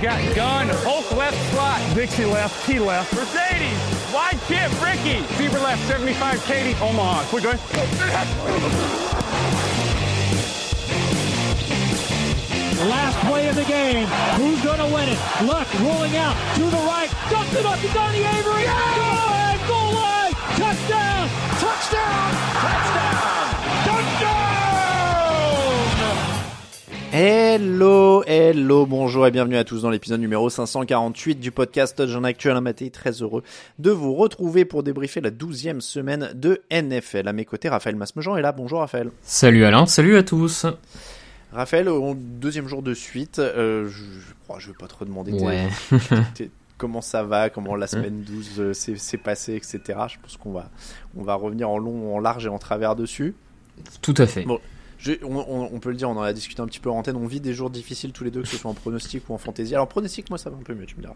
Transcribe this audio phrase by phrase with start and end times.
[0.00, 1.80] Got gun, Hulk left slot.
[1.94, 3.12] Dixie left, T left.
[3.14, 3.78] Mercedes,
[4.14, 5.20] wide chip, Ricky.
[5.36, 7.24] Fever left, 75, Katie, Omaha.
[7.28, 7.50] Quick, go
[12.88, 14.06] Last play of the game.
[14.38, 15.18] Who's going to win it?
[15.44, 17.10] Luck rolling out to the right.
[17.28, 18.62] Dumps it up to Donnie Avery.
[18.62, 18.96] Yeah!
[18.96, 20.19] Goal line, goal line.
[20.60, 21.28] Touchdown.
[21.58, 22.32] Touchdown.
[22.60, 23.48] Touchdown.
[23.86, 24.30] Touchdown.
[27.12, 32.56] Hello, hello, bonjour et bienvenue à tous dans l'épisode numéro 548 du podcast Touchdown Actuel.
[32.56, 33.42] Un matin très heureux
[33.78, 37.26] de vous retrouver pour débriefer la douzième semaine de NFL.
[37.26, 38.52] À mes côtés, Raphaël Masmejean est là.
[38.52, 39.10] Bonjour Raphaël.
[39.22, 40.66] Salut Alain, salut à tous.
[41.52, 45.32] Raphaël, au deuxième jour de suite, euh, je, je crois, je vais pas trop demander
[45.36, 45.68] tes- Ouais.
[46.34, 49.80] tes- comment ça va, comment la semaine 12 euh, s'est passée, etc.
[50.08, 50.70] Je pense qu'on va,
[51.16, 53.34] on va revenir en long, en large et en travers dessus.
[54.02, 54.42] Tout à fait.
[54.44, 54.58] Bon.
[54.98, 56.96] Je- on, on- on peut le dire, on en a discuté un petit peu en
[56.98, 57.16] antenne.
[57.16, 59.38] On vit des jours difficiles tous les deux, que ce soit en pronostic ou en
[59.38, 59.74] fantasy.
[59.74, 61.14] Alors, pronostic, moi, ça va un peu mieux, tu me diras.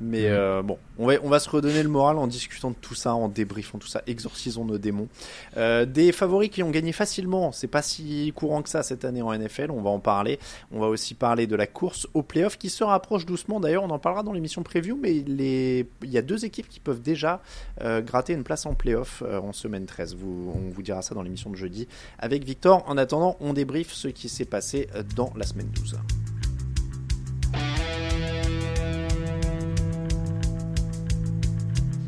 [0.00, 2.94] Mais euh, bon, on va, on va se redonner le moral en discutant de tout
[2.94, 5.08] ça, en débriefant tout ça, exorcisons nos démons.
[5.56, 9.22] Euh, des favoris qui ont gagné facilement, c'est pas si courant que ça cette année
[9.22, 10.38] en NFL, on va en parler.
[10.72, 13.60] On va aussi parler de la course au playoff qui se rapproche doucement.
[13.60, 15.88] D'ailleurs, on en parlera dans l'émission preview, mais les...
[16.02, 17.40] il y a deux équipes qui peuvent déjà
[17.80, 20.16] euh, gratter une place en playoff en semaine 13.
[20.16, 21.86] Vous, on vous dira ça dans l'émission de jeudi
[22.18, 22.84] avec Victor.
[22.88, 25.96] En attendant, on débriefe ce qui s'est passé dans la semaine 12.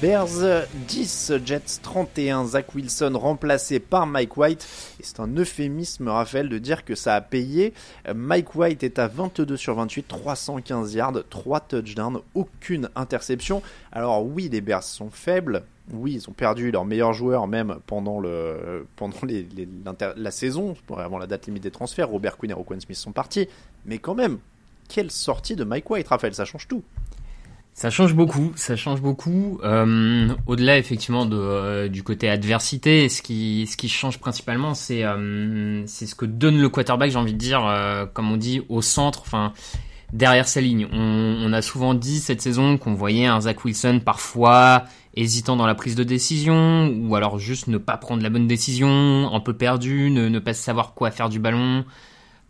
[0.00, 4.66] Bears 10, Jets 31, Zach Wilson remplacé par Mike White.
[5.00, 7.74] C'est un euphémisme, Raphaël, de dire que ça a payé.
[8.14, 13.62] Mike White est à 22 sur 28, 315 yards, 3 touchdowns, aucune interception.
[13.92, 15.64] Alors oui, les Bears sont faibles.
[15.92, 21.64] Oui, ils ont perdu leur meilleur joueur même pendant, la saison, avant la date limite
[21.64, 22.08] des transferts.
[22.08, 23.48] Robert Quinn et Roquan Smith sont partis.
[23.84, 24.38] Mais quand même,
[24.88, 26.82] quelle sortie de Mike White, Raphaël, ça change tout.
[27.72, 29.58] Ça change beaucoup, ça change beaucoup.
[29.64, 35.02] Euh, Au-delà effectivement de, euh, du côté adversité, ce qui, ce qui change principalement, c'est
[35.04, 38.82] euh, ce que donne le quarterback, j'ai envie de dire, euh, comme on dit, au
[38.82, 39.52] centre, enfin
[40.12, 40.88] derrière sa ligne.
[40.92, 45.66] On, on a souvent dit cette saison qu'on voyait un Zach Wilson parfois hésitant dans
[45.66, 49.54] la prise de décision, ou alors juste ne pas prendre la bonne décision, un peu
[49.54, 51.84] perdu, ne, ne pas savoir quoi faire du ballon,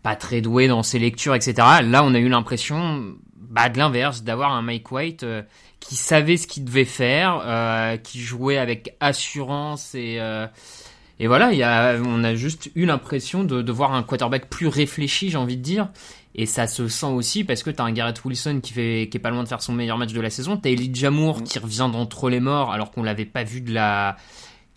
[0.03, 1.55] pas très doué dans ses lectures, etc.
[1.83, 3.05] Là, on a eu l'impression
[3.51, 5.43] bah, de l'inverse, d'avoir un Mike White euh,
[5.81, 10.47] qui savait ce qu'il devait faire, euh, qui jouait avec assurance et euh,
[11.23, 14.49] et voilà, il y a, on a juste eu l'impression de, de voir un quarterback
[14.49, 15.91] plus réfléchi, j'ai envie de dire.
[16.35, 19.21] Et ça se sent aussi parce que t'as un Garrett Wilson qui fait qui est
[19.21, 20.57] pas loin de faire son meilleur match de la saison.
[20.57, 24.17] T'as Elijah Moore qui revient d'entre les morts alors qu'on l'avait pas vu de la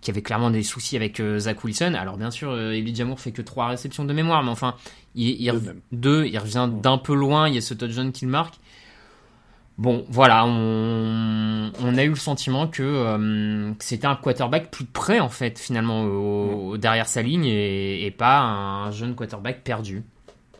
[0.01, 1.93] qui avait clairement des soucis avec Zach Wilson.
[1.93, 4.75] Alors bien sûr, Elijah Moore fait que trois réceptions de mémoire, mais enfin,
[5.15, 5.53] il,
[5.93, 7.47] deux, il revient d'un peu loin.
[7.47, 8.55] Il y a ce touchdown qu'il marque.
[9.77, 14.85] Bon, voilà, on, on a eu le sentiment que, euh, que c'était un quarterback plus
[14.85, 20.03] près en fait finalement au- derrière sa ligne et, et pas un jeune quarterback perdu.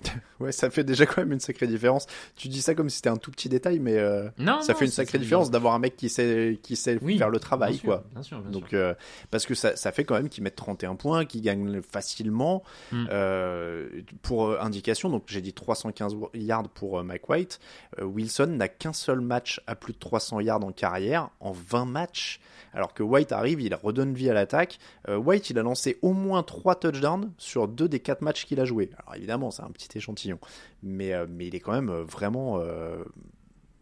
[0.40, 2.06] Ouais, ça fait déjà quand même une sacrée différence.
[2.36, 4.80] Tu dis ça comme si c'était un tout petit détail, mais euh, Non, ça non,
[4.80, 7.72] fait une sacrée différence d'avoir un mec qui sait, qui sait Oui, faire le travail,
[7.72, 8.04] bien sûr, quoi.
[8.12, 8.94] Bien sûr, bien Donc, euh,
[9.32, 12.64] parce que ça, ça fait quand même qu'ils mettent 31 points, qu'ils gagnent facilement.
[12.92, 13.06] Mm.
[13.10, 13.88] Euh,
[14.22, 17.60] pour indication, donc j'ai dit 315 yards pour Mike White.
[18.02, 22.42] Wilson n'a qu'un seul match à plus de 300 yards en carrière, en 20 matchs.
[22.74, 24.80] Alors que White arrive, il redonne vie à l'attaque.
[25.08, 28.60] Euh, White, il a lancé au moins 3 touchdowns sur deux des 4 matchs qu'il
[28.60, 28.90] a joué.
[29.00, 30.40] Alors évidemment, c'est un petit échantillon,
[30.82, 32.60] mais, euh, mais il est quand même euh, vraiment.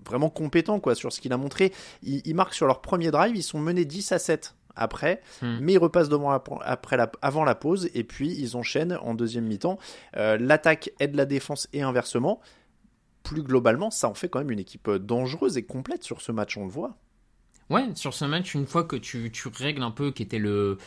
[0.03, 1.71] vraiment compétent quoi sur ce qu'il a montré.
[2.03, 5.57] Il, il marque sur leur premier drive, ils sont menés 10 à 7 après, Hmm.
[5.61, 9.13] mais ils repassent devant la- après la, avant la pause et puis ils enchaînent en
[9.13, 9.77] deuxième mi-temps.
[10.17, 12.39] Euh, L'attaque aide la défense et inversement.
[13.23, 16.57] Plus globalement, ça en fait quand même une équipe dangereuse et complète sur ce match,
[16.57, 16.95] on le voit.
[17.71, 20.77] Ouais, sur ce match, une fois que tu, règles un peu qui était le,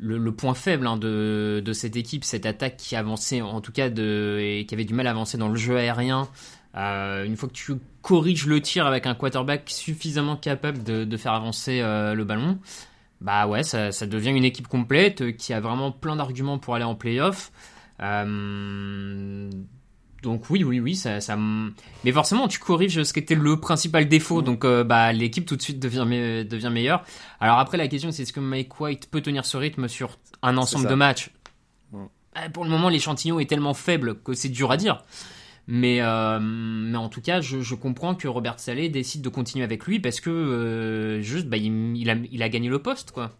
[0.00, 4.40] le, point faible hein, de, cette équipe, cette attaque qui avançait, en tout cas, de,
[4.40, 6.28] et qui avait du mal à avancer dans le jeu aérien,
[6.76, 11.34] euh, une fois que tu corriges le tir avec un quarterback suffisamment capable de, faire
[11.34, 12.58] avancer euh, le ballon,
[13.20, 16.82] bah ouais, ça, devient une équipe complète euh, qui a vraiment plein d'arguments pour aller
[16.84, 17.52] en playoff.
[20.24, 24.08] Donc oui, oui, oui, ça, ça mais forcément, tu corriges ce qui était le principal
[24.08, 27.04] défaut, donc euh, bah, l'équipe tout de suite devient, me- devient meilleure.
[27.38, 30.56] Alors après, la question, c'est est-ce que Mike White peut tenir ce rythme sur un
[30.56, 31.30] ensemble de matchs?
[32.34, 35.04] Bah, Pour le moment, l'échantillon est tellement faible que c'est dur à dire.
[35.66, 39.64] Mais, euh, mais en tout cas, je, je comprends que Robert Saleh décide de continuer
[39.64, 43.12] avec lui parce que euh, juste, bah, il, il a, il a gagné le poste,
[43.12, 43.30] quoi.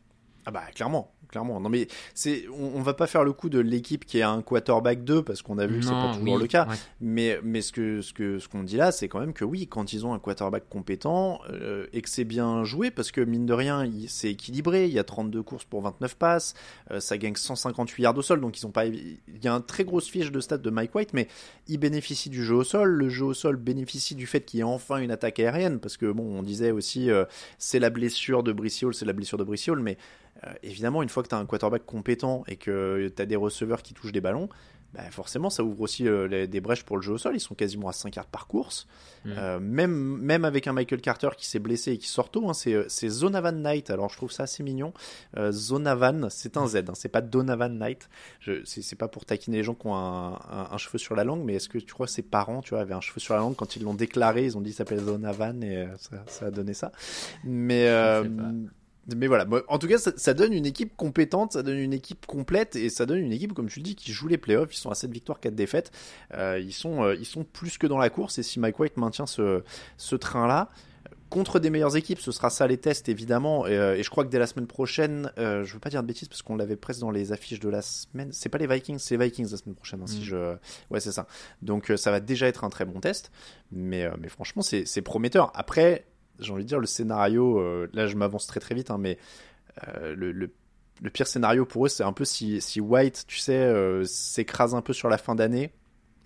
[0.47, 1.59] Ah bah clairement, clairement.
[1.59, 4.41] Non mais c'est, on, on va pas faire le coup de l'équipe qui a un
[4.41, 6.69] quarterback 2 parce qu'on a vu que c'est pas toujours oui, le cas.
[6.69, 6.77] ouais.
[7.01, 9.67] Mais, mais ce que ce que ce qu'on dit là, c'est quand même que oui,
[9.67, 13.47] quand ils ont un quarterback compétent euh, et que c'est bien joué, parce que mine
[13.47, 14.87] de rien, c'est équilibré.
[14.87, 16.55] Il y a 32 courses pour 29 passes,
[16.93, 18.87] euh, ça gagne 158 yards au sol, donc ils ont pas.
[18.87, 21.27] Il y a une très grosse fiche de stats de Mike White, mais
[21.67, 22.91] il bénéficie du jeu au sol.
[22.91, 25.97] Le jeu au sol bénéficie du fait qu'il y ait enfin une attaque aérienne, parce
[25.97, 27.25] que bon, on disait aussi euh,
[27.59, 29.99] c'est la blessure de Hall, c'est la blessure de Hall, mais
[30.47, 33.37] euh, évidemment, une fois que tu as un quarterback compétent et que tu as des
[33.37, 34.49] receveurs qui touchent des ballons,
[34.93, 37.35] bah, forcément, ça ouvre aussi euh, les- des brèches pour le jeu au sol.
[37.35, 38.87] Ils sont quasiment à 5 yards par course.
[39.25, 39.33] Mm.
[39.37, 42.55] Euh, même, même avec un Michael Carter qui s'est blessé et qui sort tôt, hein,
[42.55, 43.91] c'est, Zonavan Knight.
[43.91, 44.93] Alors, je trouve ça assez mignon.
[45.37, 48.09] Euh, Zonavan, c'est un Z, hein, c'est pas Donovan Knight.
[48.65, 51.43] C'est, pas pour taquiner les gens qui ont un, un- un cheveu sur la langue,
[51.45, 53.41] mais est-ce que tu crois que ses parents tu vois, avaient un cheveu sur la
[53.41, 54.45] langue quand ils l'ont déclaré?
[54.45, 56.93] Ils ont dit qu'il s'appelle Zonavan et ça, ça a donné ça.
[57.43, 57.89] Mais.
[59.17, 62.27] Mais voilà, en tout cas, ça, ça donne une équipe compétente, ça donne une équipe
[62.27, 64.75] complète et ça donne une équipe, comme tu le dis, qui joue les playoffs.
[64.75, 65.91] Ils sont à 7 victoires, 4 défaites.
[66.35, 68.97] Euh, ils, sont, euh, ils sont plus que dans la course et si Mike White
[68.97, 69.63] maintient ce,
[69.97, 70.71] ce train-là,
[71.31, 73.67] contre des meilleures équipes, ce sera ça les tests évidemment.
[73.67, 76.01] Et, euh, et je crois que dès la semaine prochaine, euh, je veux pas dire
[76.03, 78.29] de bêtises parce qu'on l'avait presque dans les affiches de la semaine.
[78.33, 80.01] C'est pas les Vikings, c'est les Vikings la semaine prochaine.
[80.01, 80.25] hein, si Mm.
[80.25, 80.55] je,
[80.91, 81.27] ouais c'est ça.
[81.61, 83.33] Donc euh, ça va déjà être un très bon test.
[83.73, 85.51] Mais, mais franchement, c'est prometteur.
[85.57, 86.07] Après,
[86.39, 87.59] j'ai envie de dire le scénario.
[87.59, 89.19] euh, là, je m'avance très très vite, hein, mais
[89.89, 90.51] euh, le, le,
[91.11, 94.83] pire scénario pour eux, c'est un peu si, si White, tu sais, euh, s'écrase un
[94.83, 95.73] peu sur la fin d'année.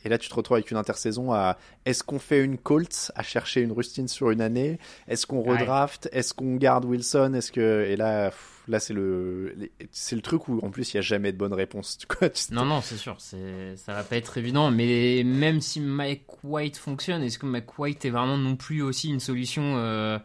[0.04, 3.22] Et là, tu te retrouves avec une intersaison à est-ce qu'on fait une Colts à
[3.22, 4.78] chercher une rustine sur une année?
[5.08, 6.08] Est-ce qu'on redraft?
[6.12, 7.34] Est-ce qu'on garde Wilson?
[7.34, 8.30] Est-ce que et là,
[8.68, 11.52] là c'est le c'est le truc où en plus il y a jamais de bonne
[11.52, 11.98] réponse.
[12.50, 14.70] Non, non, c'est sûr, c'est, ça va pas être évident.
[14.70, 19.08] Mais même si Mike White fonctionne, est-ce que Mike White est vraiment non plus aussi
[19.08, 20.18] une solution euh,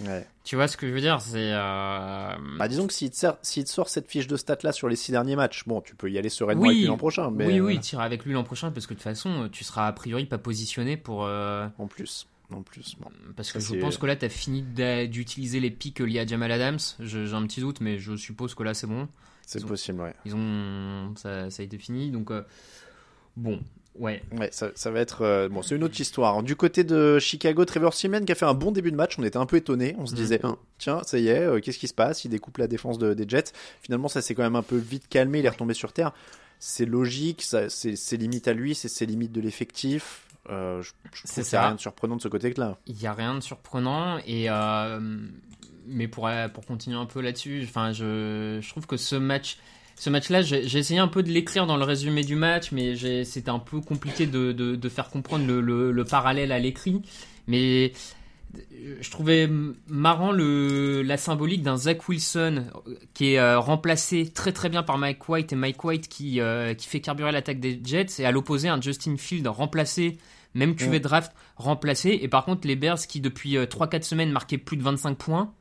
[0.00, 0.26] Ouais.
[0.44, 1.52] Tu vois ce que je veux dire C'est.
[1.52, 4.72] euh, Bah, disons que s'il te, sert- s'il te sort cette fiche de stats là
[4.72, 6.68] sur les six derniers matchs, bon, tu peux y aller sereinement Oui.
[6.70, 7.30] avec lui l'an prochain.
[7.30, 9.64] Mais oui, euh, oui, tire avec lui l'an prochain parce que de toute façon, tu
[9.64, 11.24] seras a priori pas positionné pour.
[11.26, 12.96] euh, En plus, en plus.
[13.00, 13.10] bon.
[13.36, 16.26] Parce que Ça, je pense que là, tu as fini d'utiliser les pics liés à
[16.26, 16.78] Jamal Adams.
[16.98, 19.08] J'ai un petit doute, mais je suppose que là, c'est bon.
[19.46, 20.14] C'est possible, ouais.
[20.24, 22.10] Ils ont, ça, ça a été fini.
[22.10, 22.42] Donc, euh,
[23.36, 23.60] bon,
[23.98, 24.22] ouais.
[24.38, 25.22] Ouais, ça, ça va être.
[25.22, 26.42] euh, bon, c'est une autre histoire.
[26.42, 29.18] Du côté de Chicago, Trevor Simeon qui a fait un bon début de match.
[29.18, 29.94] On était un peu étonnés.
[29.98, 30.18] On se Mhm.
[30.18, 32.24] disait, Hein, tiens, ça y est, euh, qu'est-ce qui se passe?
[32.24, 33.52] Il découpe la défense de- des Jets.
[33.82, 35.38] Finalement, ça s'est quand même un peu vite calmé.
[35.40, 36.12] Il est retombé sur terre.
[36.58, 37.42] C'est logique.
[37.42, 38.74] ça- C'est limite à lui.
[38.74, 40.22] C'est ses limites de l'effectif.
[40.50, 41.66] Euh, je je trouve C'est qu'il y a ça.
[41.66, 42.78] rien de surprenant de ce côté-là.
[42.86, 44.18] Il n'y a rien de surprenant.
[44.26, 45.00] Et, euh,
[45.86, 49.58] mais pour, pour continuer un peu là-dessus, enfin, je, je trouve que ce match.
[50.02, 53.50] Ce match-là, j'ai essayé un peu de l'écrire dans le résumé du match, mais c'était
[53.50, 57.02] un peu compliqué de, de, de faire comprendre le, le, le parallèle à l'écrit.
[57.46, 57.92] Mais
[59.00, 59.48] je trouvais
[59.86, 62.64] marrant le, la symbolique d'un Zach Wilson
[63.14, 66.74] qui est euh, remplacé très très bien par Mike White et Mike White qui, euh,
[66.74, 70.18] qui fait carburer l'attaque des Jets et à l'opposé un Justin Field remplacé,
[70.54, 70.98] même QV Ouais.
[70.98, 74.82] draft remplacé et par contre les Bears qui depuis euh, 3-4 semaines marquaient plus de
[74.82, 75.54] 25 points,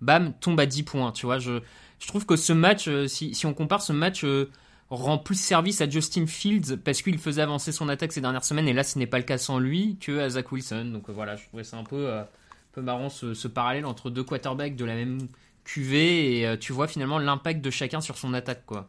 [0.00, 1.60] bam, tombent à 10 points, tu vois, je,
[2.02, 4.50] je trouve que ce match, euh, si, si on compare ce match euh,
[4.90, 8.66] rend plus service à Justin Fields parce qu'il faisait avancer son attaque ces dernières semaines
[8.66, 10.86] et là ce n'est pas le cas sans lui que à Zach Wilson.
[10.86, 12.26] Donc euh, voilà, je trouvais ça un peu, un
[12.72, 15.28] peu marrant ce, ce parallèle entre deux quarterbacks de la même
[15.64, 18.88] QV et tu vois finalement l'impact de chacun sur son attaque quoi.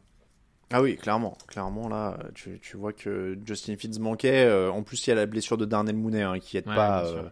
[0.72, 4.52] Ah oui, clairement, clairement là, tu, tu vois que Justin Fields manquait.
[4.70, 7.06] en plus, il y a la blessure de Darnell Mooney hein, qui aide Ouais, pas,
[7.06, 7.30] euh,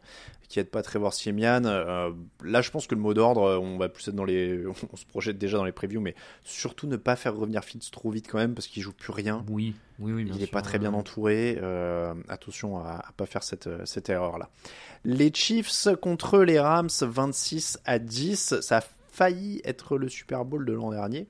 [0.51, 1.63] qui aide pas Trevor Siemian.
[1.65, 2.11] Euh,
[2.43, 4.95] là, je pense que le mot d'ordre, euh, on va plus être dans les, on
[4.95, 8.27] se projette déjà dans les previews, mais surtout ne pas faire revenir Fields trop vite
[8.29, 9.43] quand même parce qu'il joue plus rien.
[9.49, 10.23] Oui, oui, oui.
[10.25, 11.57] bien Il est sûr, pas très bien entouré.
[11.61, 14.49] euh, attention à, à pas faire cette, cette erreur-là.
[15.05, 18.59] Les Chiefs contre les Rams, 26 à 10.
[18.61, 18.81] Ça a
[19.11, 21.27] failli être le Super Bowl de l'an dernier,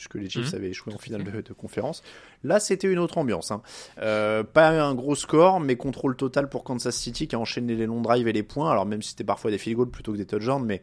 [0.00, 0.54] puisque les Chiefs Mhm.
[0.58, 2.02] avaient échoué en finale de, de conférence.
[2.42, 3.50] Là, c'était une autre ambiance.
[3.50, 3.60] hein.
[3.98, 7.84] Euh, pas un gros score, mais contrôle total pour Kansas City qui a enchaîné les
[7.84, 8.70] longs drives et les points.
[8.70, 10.80] Alors même si c'était parfois des field goals plutôt que des touchdowns, mais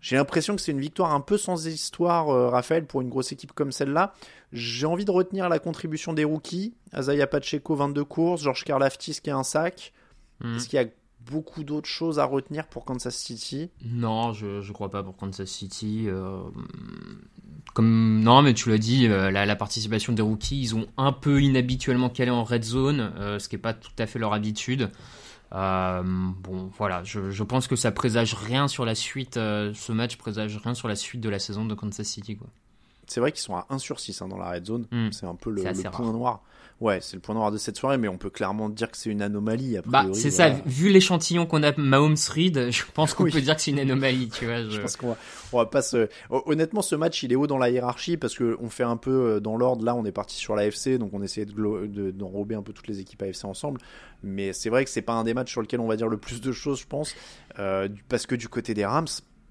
[0.00, 3.32] j'ai l'impression que c'est une victoire un peu sans histoire, euh, Raphaël, pour une grosse
[3.32, 4.14] équipe comme celle-là.
[4.52, 6.74] J'ai envie de retenir la contribution des rookies.
[6.92, 8.42] Azaya Pacheco, 22 courses.
[8.42, 9.92] George Karlaftis qui a un sac.
[10.40, 10.56] hmm.
[10.56, 10.86] Est-ce qu'il y a
[11.30, 13.70] beaucoup d'autres choses à retenir pour Kansas City?
[13.84, 16.06] Non, je, je crois pas pour Kansas City.
[16.08, 16.40] euh,
[17.74, 21.12] comme non, mais tu l'as dit, euh, la, la participation des rookies, ils ont un
[21.12, 24.34] peu inhabituellement calé en red zone, euh, ce qui est pas tout à fait leur
[24.34, 24.90] habitude.
[25.54, 29.34] Euh, bon, voilà, je, je pense que ça présage rien sur la suite.
[29.34, 32.48] ce match présage rien sur la suite de la saison de Kansas City, quoi.
[33.06, 34.86] C'est vrai qu'ils sont à 1 sur 6 hein, dans la red zone.
[34.90, 35.10] Mm.
[35.10, 36.12] C'est un peu le, point rare.
[36.12, 36.42] noir.
[36.82, 39.08] Ouais, c'est le point noir de cette soirée, mais on peut clairement dire que c'est
[39.10, 39.76] une anomalie.
[39.76, 40.56] A Bah, priori, c'est voilà.
[40.56, 40.62] ça.
[40.66, 43.30] Vu l'échantillon qu'on a Mahomes Reed, je pense qu'on Oui.
[43.30, 44.64] peut dire que c'est une anomalie, tu vois.
[44.64, 45.16] Je je- pense qu'on va,
[45.52, 46.08] on va pas se.
[46.30, 48.96] Hon- Honnêtement, ce match, il est haut dans la hiérarchie parce que on fait un
[48.96, 49.84] peu euh, dans l'ordre.
[49.84, 52.62] Là, on est parti sur la FC, donc on essayait de glo- de- d'enrober un
[52.62, 53.80] peu toutes les équipes AFC ensemble.
[54.24, 56.16] Mais c'est vrai que c'est pas un des matchs sur lequel on va dire le
[56.16, 57.14] plus de choses, je pense,
[57.60, 59.06] euh, parce que du côté des Rams.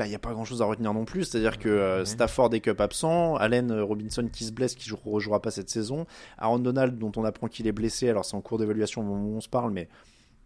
[0.06, 2.06] Il n'y a pas grand chose à retenir non plus, c'est-à-dire que euh.
[2.06, 5.70] Stafford est cup absent, Allen euh, Robinson qui se blesse, qui ne rejouera pas cette
[5.70, 6.06] saison,
[6.38, 9.28] Aaron Donald dont on apprend qu'il est blessé, alors c'est en cours d'évaluation au moment
[9.28, 9.88] où on se parle, mais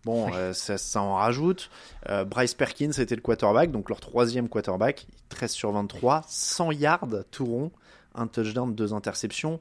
[0.03, 0.31] bon, Oui.
[0.35, 1.69] euh, ça, ça en rajoute.
[2.09, 7.07] Euh, Bryce Perkins était le quarterback, donc leur troisième quarterback, 13 sur 23, 100 yards,
[7.31, 7.71] tout rond,
[8.13, 9.59] un touchdown, deux interceptions.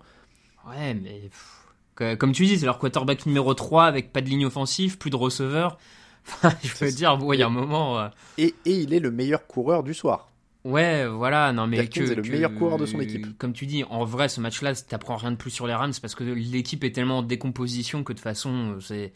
[0.69, 4.47] Ouais, mais pff, comme tu dis, c'est leur quarterback numéro 3 avec pas de ligne
[4.47, 5.79] offensive, plus de receveur.
[6.63, 7.99] Je veux dire, bon, il y a un moment.
[7.99, 10.29] euh, Et, et il est le meilleur coureur du soir.
[10.65, 13.37] Ouais, voilà, non mais Perkins que, est le que- meilleur coureur de son équipe.
[13.37, 16.15] Comme tu dis, en vrai, ce match-là, t'apprends rien de plus sur les Rams parce
[16.15, 19.13] que l'équipe est tellement en décomposition que de toute façon, euh, c'est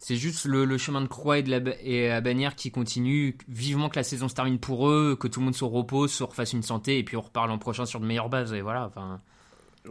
[0.00, 2.70] c'est juste le, le chemin de croix et de la ba- et à bannière qui
[2.70, 3.36] continue.
[3.48, 6.22] Vivement que la saison se termine pour eux, que tout le monde se repose, se
[6.22, 8.86] refasse une santé et puis on repart l'an prochain sur de meilleures bases et voilà.
[8.86, 9.20] Enfin,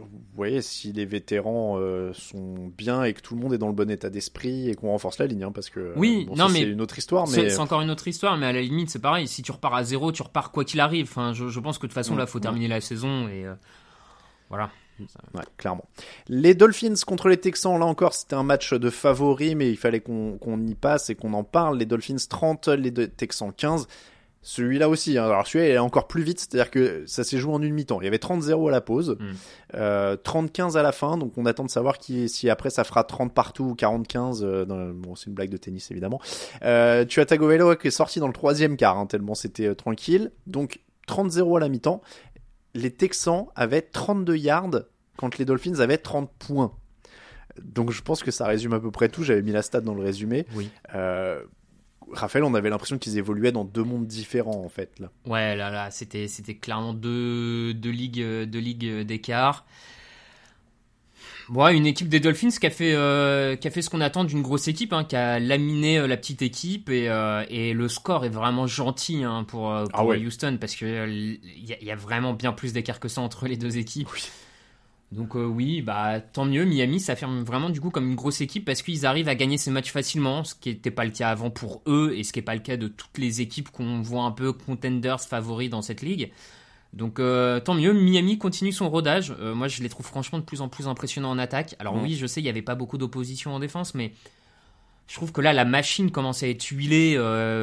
[0.02, 3.68] Vous voyez, si les vétérans euh, sont bien et que tout le monde est dans
[3.68, 6.36] le bon état d'esprit et qu'on renforce la ligne, hein, parce que euh, Oui, bon,
[6.36, 8.52] non, mais c'est une autre histoire, C'est mais c'est encore une autre histoire, mais à
[8.52, 9.26] la limite, c'est pareil.
[9.26, 11.06] Si tu repars à zéro, tu repars quoi qu'il arrive.
[11.06, 12.42] Enfin, je, je pense que de toute façon, Mm, là, faut mm.
[12.42, 13.54] terminer la saison et euh,
[14.48, 14.70] voilà.
[15.32, 15.84] Ouais, clairement.
[16.26, 20.00] Les Dolphins contre les Texans, là encore, c'était un match de favoris, mais il fallait
[20.00, 21.78] qu'on y passe et qu'on en parle.
[21.78, 23.86] Les Dolphins 30, les Texans 15.
[24.40, 25.24] Celui-là aussi, hein.
[25.24, 28.00] alors celui-là il est encore plus vite, c'est-à-dire que ça s'est joué en une mi-temps.
[28.00, 29.24] Il y avait 30-0 à la pause, Mm.
[29.74, 33.02] euh, 30-15 à la fin, donc on attend de savoir qui, si après ça fera
[33.04, 34.42] 30 partout ou 40-15.
[34.44, 36.20] euh, dans- bon, c'est une blague de tennis évidemment.
[36.62, 39.74] Euh, tu as Tagovailoa qui est sorti dans le troisième quart, hein, tellement c'était euh,
[39.74, 40.30] tranquille.
[40.46, 42.00] Donc 30-0 à la mi-temps.
[42.74, 44.82] Les Texans avaient 32 yards
[45.16, 46.72] quand les Dolphins avaient 30 points.
[47.60, 49.24] Donc je pense que ça résume à peu près tout.
[49.24, 50.46] J'avais mis la stat dans le résumé.
[50.54, 50.70] Oui.
[50.94, 51.42] Euh,
[52.12, 54.90] Raphaël, on avait l'impression qu'ils évoluaient dans deux mondes différents en fait.
[54.98, 55.10] Là.
[55.26, 59.64] Ouais, là, là, c'était, c'était clairement deux, deux ligues, deux ligues d'écart.
[61.50, 64.24] Ouais, une équipe des Dolphins qui a fait, euh, qui a fait ce qu'on attend
[64.24, 67.88] d'une grosse équipe, hein, qui a laminé euh, la petite équipe et, euh, et le
[67.88, 70.18] score est vraiment gentil hein, pour, pour Ah ouais.
[70.18, 73.56] Houston parce que il y, y a vraiment bien plus d'écart que ça entre les
[73.56, 74.08] deux équipes.
[75.10, 76.64] Donc euh, oui, bah tant mieux.
[76.64, 79.70] Miami s'affirme vraiment du coup comme une grosse équipe parce qu'ils arrivent à gagner ces
[79.70, 82.44] matchs facilement, ce qui n'était pas le cas avant pour eux et ce qui n'est
[82.44, 86.02] pas le cas de toutes les équipes qu'on voit un peu contenders favoris dans cette
[86.02, 86.30] ligue.
[86.92, 89.34] Donc euh, tant mieux, Miami continue son rodage.
[89.40, 91.74] Euh, moi je les trouve franchement de plus en plus impressionnants en attaque.
[91.78, 94.12] Alors oui, je sais il n'y avait pas beaucoup d'opposition en défense, mais
[95.06, 97.16] je trouve que là la machine commence à être huilée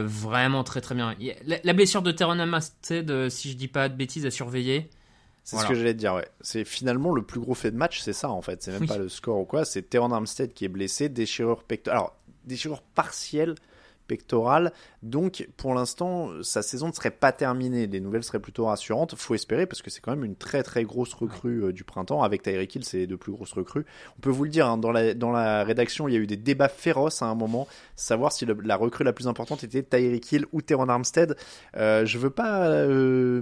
[0.08, 1.16] vraiment très très bien.
[1.46, 4.90] La, la blessure de Teron euh, si je dis pas de bêtises, à surveiller.
[5.48, 5.68] C'est Voilà.
[5.70, 6.28] ce que j'allais te dire, ouais.
[6.42, 8.64] C'est finalement le plus gros fait de match, c'est ça en fait.
[8.64, 8.88] C'est même Oui.
[8.88, 9.64] pas le score ou quoi.
[9.64, 12.00] C'est Teron Armstead qui est blessé, déchirure pectorale.
[12.00, 13.54] Alors, déchirure partielle,
[14.08, 14.72] pectoral.
[15.04, 17.88] Donc, pour l'instant, sa saison ne serait pas terminée.
[17.88, 19.16] Les nouvelles seraient plutôt rassurantes.
[19.16, 22.24] Faut espérer parce que c'est quand même une très très grosse recrue euh, du printemps.
[22.24, 23.86] Avec Tyreek Hill, c'est les deux plus grosses recrues.
[24.18, 26.28] On peut vous le dire, hein, dans, la, dans la rédaction, il y a eu
[26.28, 29.84] des débats féroces à un moment, savoir si le- la recrue la plus importante était
[29.84, 31.36] Tyreek Hill ou Teron Armstead.
[31.78, 33.42] Euh, je veux pas, euh,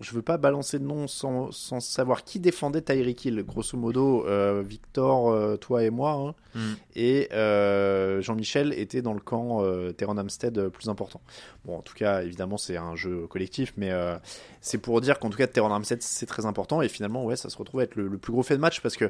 [0.00, 3.42] je veux pas balancer de nom sans, sans savoir qui défendait Tyreek Hill.
[3.44, 4.24] Grosso modo,
[4.62, 6.12] Victor, toi et moi.
[6.12, 6.34] hein.
[6.54, 6.72] Mm.
[6.96, 7.28] Et
[8.20, 11.20] Jean-Michel était dans le camp euh, Teron Amstead euh, plus important.
[11.64, 14.16] Bon, en tout cas, évidemment, c'est un jeu collectif, mais euh,
[14.60, 16.82] c'est pour dire qu'en tout cas, Teron Amstead, c'est très important.
[16.82, 18.80] Et finalement, ouais, ça se retrouve à être le, le plus gros fait de match
[18.80, 19.08] parce que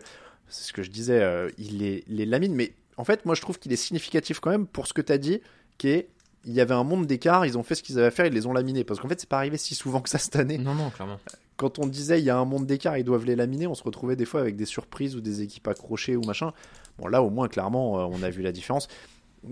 [0.48, 1.22] c'est ce que je disais,
[1.58, 2.54] il les, les lamine.
[2.54, 5.12] Mais en fait, moi, je trouve qu'il est significatif quand même pour ce que tu
[5.12, 5.40] as dit,
[5.78, 6.08] qui est
[6.44, 8.32] il y avait un monde d'écart, ils ont fait ce qu'ils avaient à faire, ils
[8.32, 8.84] les ont laminés.
[8.84, 11.20] Parce qu'en fait, c'est pas arrivé si souvent que ça cette année Non, non, clairement.
[11.56, 13.84] quand on disait il y a un monde d'écart, ils doivent les laminer, on se
[13.84, 16.52] retrouvait des fois avec des surprises ou des équipes accrochées ou machin.
[16.98, 18.88] Bon, là, au moins, clairement, on a vu la différence.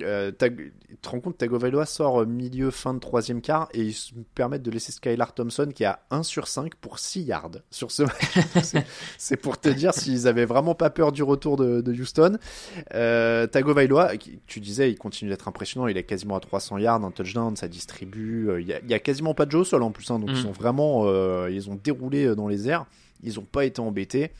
[0.03, 3.93] Euh, tu te rends compte, Tagovailoa sort euh, milieu, fin de troisième quart et ils
[3.93, 7.91] se permettent de laisser Skylar Thompson qui a 1 sur 5 pour 6 yards sur
[7.91, 8.85] ce match.
[9.19, 12.39] C'est- pour te dire s'ils avaient vraiment pas peur du retour de, de Houston.
[12.95, 14.13] Euh, Tagovailoa,
[14.47, 15.87] tu disais, il continue d'être impressionnant.
[15.89, 18.49] Il est quasiment à 300 yards, un touchdown, ça distribue.
[18.49, 20.11] Euh, Il y, a, il y a quasiment pas de jeu au sol en plus,
[20.11, 20.35] hein, donc Mm.
[20.35, 22.87] ils sont vraiment, euh, ils ont déroulé euh, dans les airs.
[23.23, 24.31] Ils ont pas été embêtés.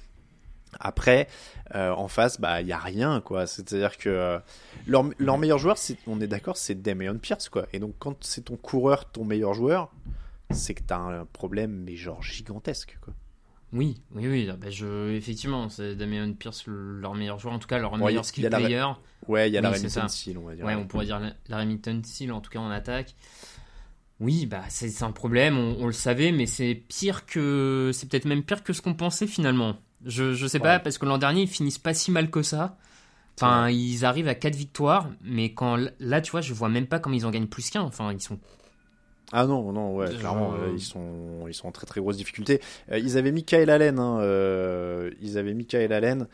[0.79, 1.27] Après,
[1.75, 3.47] euh, en face, bah, il y a rien, quoi.
[3.47, 4.39] C'est-à-dire que euh,
[4.87, 7.67] leur, leur meilleur joueur, on est d'accord, c'est Damian Pierce, quoi.
[7.73, 9.91] Et donc, quand c'est ton coureur, ton meilleur joueur,
[10.51, 13.13] c'est que t'as un problème, mais genre gigantesque, quoi.
[13.73, 14.49] Oui, oui, oui.
[14.51, 17.97] ah bah, je, effectivement, c'est Damian Pierce le- leur meilleur joueur, en tout cas leur
[17.97, 18.85] meilleur skill la- player.
[19.29, 20.09] Ouais, il y a la Oui, c'est Remington.
[20.09, 20.65] Seal, on va dire.
[20.65, 23.15] Ouais, on pourrait dire la, la Remington Seal, en tout cas en attaque.
[24.19, 27.91] Oui, bah c'est c'est un problème, on, on le savait, mais c'est pire que.
[27.95, 29.79] C'est peut-être même pire que ce qu'on pensait finalement.
[30.07, 30.63] Je, je sais Ouais.
[30.65, 32.77] pas, parce que l'an dernier, ils finissent pas si mal que ça.
[33.37, 36.99] Enfin, ils arrivent à 4 victoires, mais quand là, tu vois, je vois même pas
[36.99, 37.81] comment ils en gagnent plus qu'un.
[37.83, 38.39] Enfin, ils sont.
[39.33, 42.61] Ah non, non, ouais, clairement, euh, ils sont, ils sont en très très grosse difficulté.
[42.91, 46.27] Euh, ils avaient mis Kyle Allen, hein, euh, ils avaient mis Kyle Allen,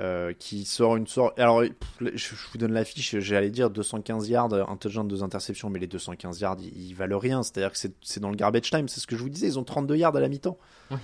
[0.00, 1.38] euh, qui sort une sorte.
[1.38, 5.78] Alors, pff, je, vous donne l'affiche, j'allais dire 215 yards, un touchdown, deux interceptions, mais
[5.78, 7.42] les 215 yards, ils, ils valent rien.
[7.42, 9.64] C'est-à-dire que c'est, dans le garbage time, c'est ce que je vous disais, ils ont
[9.64, 10.56] 32 yards à la mi-temps.
[10.90, 10.96] Ouais.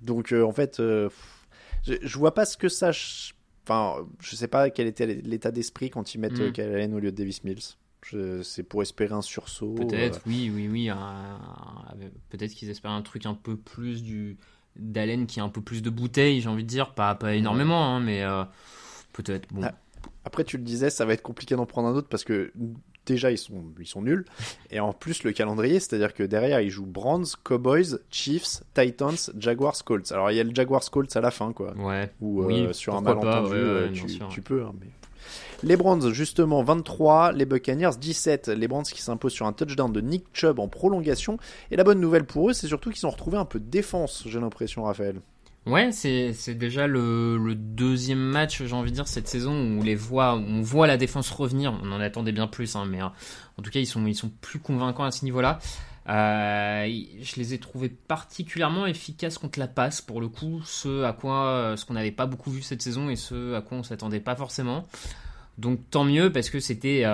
[0.00, 1.37] Donc, euh, en fait, euh, pff,
[1.88, 2.90] je, je vois pas ce que ça.
[3.64, 6.42] Enfin, je sais pas quel était l'état d'esprit quand ils mettent Mm.
[6.42, 7.58] euh, Kyle Allen au lieu de Davis Mills.
[8.06, 9.74] Je- c'est pour espérer un sursaut.
[9.74, 10.88] Peut-être, euh, oui, oui, oui.
[12.30, 14.36] Peut-être qu'ils espèrent un truc un peu plus du
[14.76, 16.94] d'Allen qui a un peu plus de bouteilles, j'ai envie de dire.
[16.94, 18.44] Pas, pas énormément, hein, mais euh,
[19.12, 19.52] peut-être.
[19.52, 19.62] Bon.
[19.64, 19.74] Ah,
[20.24, 22.52] Après, tu le disais, ça va être compliqué d'en prendre un autre parce que
[23.14, 24.24] déjà, ils sont, ils sont nuls.
[24.70, 29.82] Et en plus, le calendrier, c'est-à-dire que derrière, ils jouent Browns, Cowboys, Chiefs, Titans, Jaguars,
[29.84, 30.12] Colts.
[30.12, 31.74] Alors, il y a le Jaguars, Colts à la fin, quoi.
[31.76, 32.10] Ouais.
[32.20, 34.28] Ou Oui, euh, sur un pas, malentendu, ouais, ouais, euh, bien tu, sûr.
[34.28, 34.62] tu peux.
[34.62, 34.86] hein, mais...
[35.64, 37.32] Les Browns, justement, 23.
[37.32, 38.48] Les Buccaneers, 17.
[38.48, 41.36] Les Browns qui s'imposent sur un touchdown de Nick Chubb en prolongation.
[41.72, 44.22] Et la bonne nouvelle pour eux, c'est surtout qu'ils ont retrouvé un peu de défense,
[44.26, 45.20] j'ai l'impression, Raphaël.
[45.68, 49.94] Ouais, c'est c'est déjà le, deuxième match, j'ai envie de dire, cette saison où, les
[49.94, 51.78] voit, on voit la défense revenir.
[51.82, 53.06] On en attendait bien plus, hein, mais euh,
[53.58, 55.58] en tout cas, ils sont, ils sont plus convaincants à ce niveau-là.
[56.08, 56.88] Euh,
[57.20, 61.48] je les ai trouvés particulièrement efficaces contre la passe, pour le coup, ce à quoi,
[61.48, 64.20] euh, ce qu'on n'avait pas beaucoup vu cette saison et ce à quoi on s'attendait
[64.20, 64.84] pas forcément.
[65.58, 67.04] Donc tant mieux parce que c'était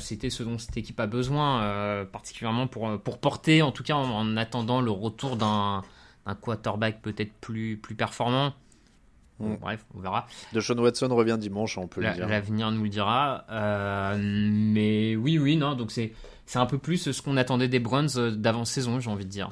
[0.00, 4.36] c'était ce dont cette équipe a besoin, particulièrement pour pour porter, en tout cas en
[4.36, 5.84] attendant le retour d'un
[6.26, 8.52] un quarterback peut-être plus, plus performant.
[9.38, 9.56] Bon, Mm.
[9.60, 10.26] Bref, on verra.
[10.54, 12.28] De Sean Watson revient dimanche, on peut La- le dire.
[12.28, 13.44] L'avenir nous le dira.
[13.50, 15.74] Euh, mais oui, oui, non.
[15.74, 16.12] Donc c'est
[16.46, 19.50] c'est un peu plus ce qu'on attendait des Browns euh, d'avant-saison, j'ai envie de dire.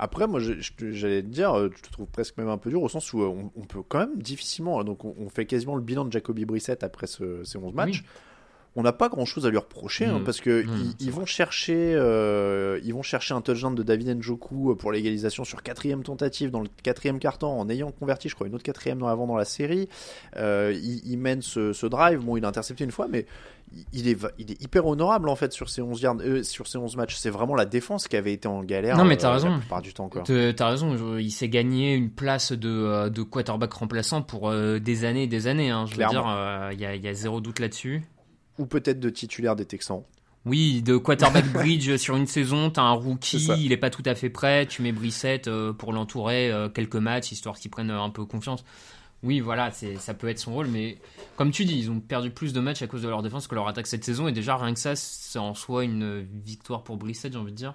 [0.00, 2.88] Après, moi, j'allais te dire, euh, je te trouve presque même un peu dur au
[2.88, 4.84] sens où euh, on, on peut quand même difficilement.
[4.84, 8.02] Donc, on, on fait quasiment le bilan de Jacoby Brissett après ce- ces 11 matchs.
[8.04, 8.08] Oui.
[8.76, 10.24] On n'a pas grand chose à lui reprocher hein, Mm.
[10.24, 14.76] parce que Mm, ils, vont chercher, euh, ils vont chercher un touchdown de David Njoku
[14.76, 18.54] pour l'égalisation sur quatrième tentative dans le quatrième carton en ayant converti, je crois, une
[18.54, 19.88] autre quatrième avant dans la série.
[20.36, 22.20] Euh, il, il mène ce, ce drive.
[22.20, 23.26] Bon, il a intercepté une fois, mais
[23.92, 26.66] il- est, va- il est hyper honorable en fait sur ces 11 yards, euh, sur
[26.68, 27.16] ces 11 matchs.
[27.16, 28.96] C'est vraiment la défense qui avait été en galère.
[28.96, 29.50] Non, mais t'as euh, raison.
[29.50, 30.22] La plupart du temps, quoi.
[30.22, 35.04] T'as raison, il s'est gagné une place de, euh, de quarterback remplaçant pour euh, des
[35.04, 35.70] années et des années.
[35.70, 35.84] hein.
[35.86, 38.02] Je veux dire, euh, il y, y a zéro doute là-dessus.
[38.58, 40.02] Ou peut-être de titulaire des Texans.
[40.44, 44.14] Oui, de quarterback bridge sur une saison, t'as un rookie, il est pas tout à
[44.14, 48.00] fait prêt, tu mets Brissette euh, pour l'entourer euh, quelques matchs histoire qu'il prenne euh,
[48.00, 48.64] un peu confiance.
[49.24, 50.98] Oui, voilà, ça peut être son rôle, mais
[51.34, 53.56] comme tu dis, ils ont perdu plus de matchs à cause de leur défense que
[53.56, 56.96] leur attaque cette saison, et déjà rien que ça, c'est en soi une victoire pour
[56.96, 57.74] Brissette, j'ai envie de dire.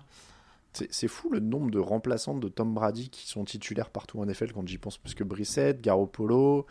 [0.90, 4.54] C'est fou le nombre de remplaçants de Tom Brady qui sont titulaires partout en NFL
[4.54, 4.98] quand j'y pense.
[4.98, 6.66] Parce que Brissett, Garoppolo,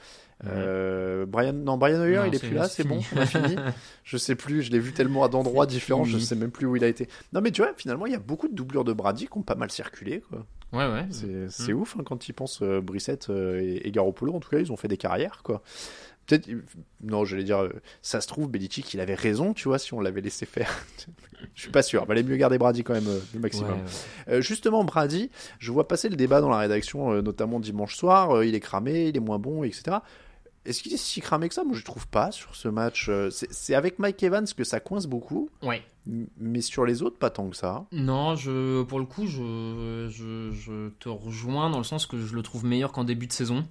[0.46, 3.56] euh, Brian, non, Brian Hoyer, Non, il est, plus là, c'est bon, on a fini.
[4.04, 6.22] je sais plus, je l'ai vu tellement à d'endroits différents, je fini.
[6.22, 7.08] sais même plus où il a été.
[7.32, 9.42] Non, mais tu vois, finalement, il y a beaucoup de doublures de Brady qui ont
[9.42, 10.44] pas mal circulé, quoi.
[10.72, 11.06] Ouais, ouais.
[11.10, 14.48] C'est c'est ouf hein, quand ils pensent euh, Brissett euh, et, et Garoppolo, en tout
[14.48, 15.62] cas, ils ont fait des carrières, quoi.
[16.26, 16.48] Peut-être,
[17.02, 17.68] non, j'allais dire,
[18.00, 20.72] ça se trouve, Belichick, il avait raison, tu vois, si on l'avait laissé faire.
[21.54, 23.70] je suis pas sûr, valait mieux garder Brady quand même, euh, le Ouais, maximum.
[23.72, 24.34] ouais.
[24.34, 28.30] Euh, justement, Brady, je vois passer le débat dans la rédaction, euh, notamment dimanche soir.
[28.36, 29.96] euh, il est cramé, il est moins bon, etc.
[30.64, 31.64] Est-ce qu'il est si cramé que ça?
[31.64, 33.08] Moi, je trouve pas sur ce match.
[33.08, 35.82] euh, c'est avec Mike Evans que ça coince beaucoup, Ouais.
[36.38, 37.84] mais sur les autres, pas tant que ça.
[37.90, 42.34] Non, je, pour le coup, je, je, je te rejoins dans le sens que je
[42.36, 43.66] le trouve meilleur qu'en début de saison.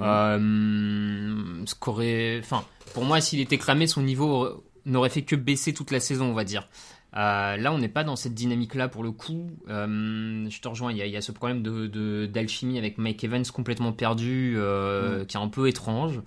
[0.00, 5.72] Euh, ce qu'aurait- enfin, pour moi, s'il était cramé, son niveau n'aurait fait que baisser
[5.74, 6.68] toute la saison, on va dire.
[7.16, 9.50] Euh, là, on n'est pas dans cette dynamique-là pour le coup.
[9.70, 12.76] Euh, je te rejoins, il y a, il y a ce problème de, de- d'alchimie
[12.76, 16.20] avec Mike Evans complètement perdu, euh, qui est un peu étrange.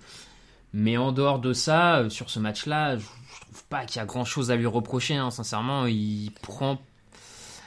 [0.72, 4.06] Mais en dehors de ça, sur ce match-là, je, je trouve pas qu'il y a
[4.06, 5.14] grand-chose à lui reprocher.
[5.14, 6.80] hein, sincèrement, il prend.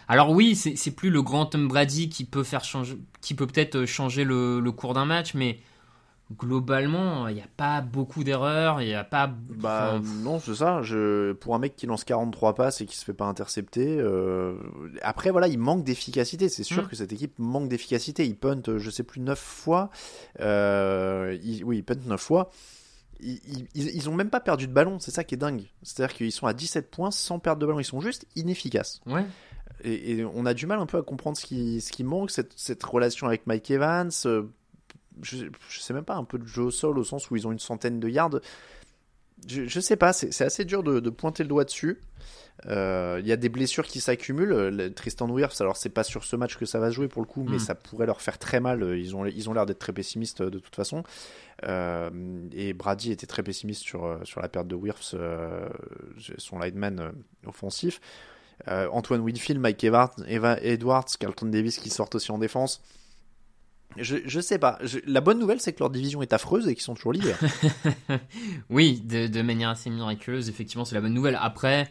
[0.09, 3.47] Alors oui, c'est c'est plus le grand Tom Brady qui peut faire changer, qui peut
[3.47, 5.59] peut-être changer le, le cours d'un match, mais
[6.38, 9.27] globalement, il n'y a pas beaucoup d'erreurs, il n'y a pas.
[9.27, 10.81] Bah enfin, non, c'est ça.
[10.81, 11.33] Je...
[11.33, 14.55] Pour un mec qui lance 43 passes et qui se fait pas intercepter, euh,
[15.01, 16.49] après voilà, il manque d'efficacité.
[16.49, 16.88] C'est sûr Mm.
[16.88, 18.25] que cette équipe manque d'efficacité.
[18.25, 19.89] Il punt, euh, je sais plus, 9 fois.
[20.39, 22.49] Euh, il- Oui, il punt 9 fois.
[23.19, 23.39] Ils,
[23.73, 25.63] ils, ils ont même pas perdu de ballon, c'est ça qui est dingue.
[25.81, 29.01] C'est-à-dire qu'ils sont à 17 points sans perdre de ballon, ils sont juste inefficaces.
[29.05, 29.25] ouais.
[29.86, 32.31] Et, et on a du mal un peu à comprendre ce qui, ce qui manque,
[32.31, 34.12] cette, cette relation avec Mike Evans.
[35.17, 37.36] Euh, je, je sais même pas, un peu de jeu au sol au sens où
[37.36, 38.39] ils ont une centaine de yards.
[39.47, 41.99] Je, je sais pas, c'est assez dur de, de pointer le doigt dessus.
[42.67, 44.69] Euh, Il y a des blessures qui s'accumulent.
[44.69, 47.21] Le- Tristan Wirfs, alors c'est pas sur ce match que ça va se jouer pour
[47.21, 47.60] le coup, mais Mm.
[47.60, 48.97] ça pourrait leur faire très mal.
[48.97, 51.04] Ils ont ils ont l'air d'être très pessimistes euh, de toute façon.
[51.65, 52.10] Euh,
[52.54, 55.67] et Brady était très pessimiste sur, euh, sur la perte de Wirfs, euh,
[56.38, 57.12] son lineman euh,
[57.47, 57.99] offensif.
[58.69, 62.82] Euh, Antoine Winfield, Mike Evans, Eva Edwards, Carlton Davis qui sortent aussi en défense.
[63.97, 64.77] Je, je sais pas.
[64.84, 67.38] Je- la bonne nouvelle, c'est que leur division est affreuse et qu'ils sont toujours leaders.
[68.69, 71.38] Oui, de, de manière assez miraculeuse, effectivement, c'est la bonne nouvelle.
[71.41, 71.89] Après,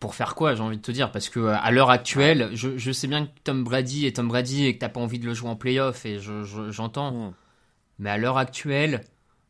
[0.00, 1.10] pour faire quoi, j'ai envie de te dire?
[1.10, 4.28] Parce que euh, à l'heure actuelle, je, je sais bien que Tom Brady est Tom
[4.28, 7.12] Brady et que t'as pas envie de le jouer en playoff, et je- je- j'entends.
[7.30, 7.32] Mm.
[8.00, 9.00] Mais à l'heure actuelle,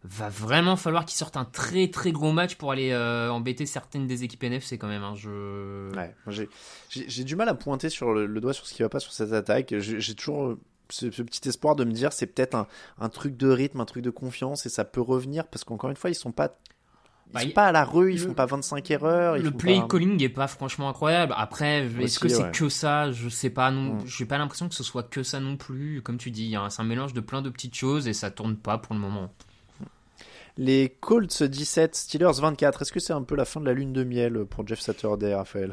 [0.04, 4.06] va vraiment falloir qu'ils sortent un très très gros match pour aller euh, embêter certaines
[4.06, 5.02] des équipes NFC quand même.
[5.02, 5.14] hein.
[5.16, 5.90] Je...
[5.96, 9.00] Ouais, j'ai- du mal à pointer sur le, le doigt sur ce qui va pas
[9.00, 9.74] sur cette attaque.
[9.78, 12.66] J'ai toujours euh, ce, ce petit espoir de me dire c'est peut-être un,
[13.00, 15.96] un truc de rythme, un truc de confiance et ça peut revenir parce qu'encore une
[15.96, 16.56] fois ils sont pas
[17.26, 19.36] ils Bah, sont y- pas à la rue, ils le- font pas 25 erreurs.
[19.36, 21.34] Ils Le play pas- calling est pas franchement incroyable.
[21.36, 22.50] Après, est-ce que c'est ouais.
[22.52, 23.10] que ça?
[23.12, 23.70] Je sais pas.
[23.70, 24.06] Non, Mm.
[24.06, 26.00] j'ai pas l'impression que ce soit que ça non plus.
[26.02, 28.78] Comme tu dis, c'est un mélange de plein de petites choses et ça tourne pas
[28.78, 29.30] pour le moment.
[30.60, 32.82] Les Colts 17, Steelers 24.
[32.82, 35.32] Est-ce que c'est un peu la fin de la lune de miel pour Jeff Saturday,
[35.32, 35.72] Raphaël?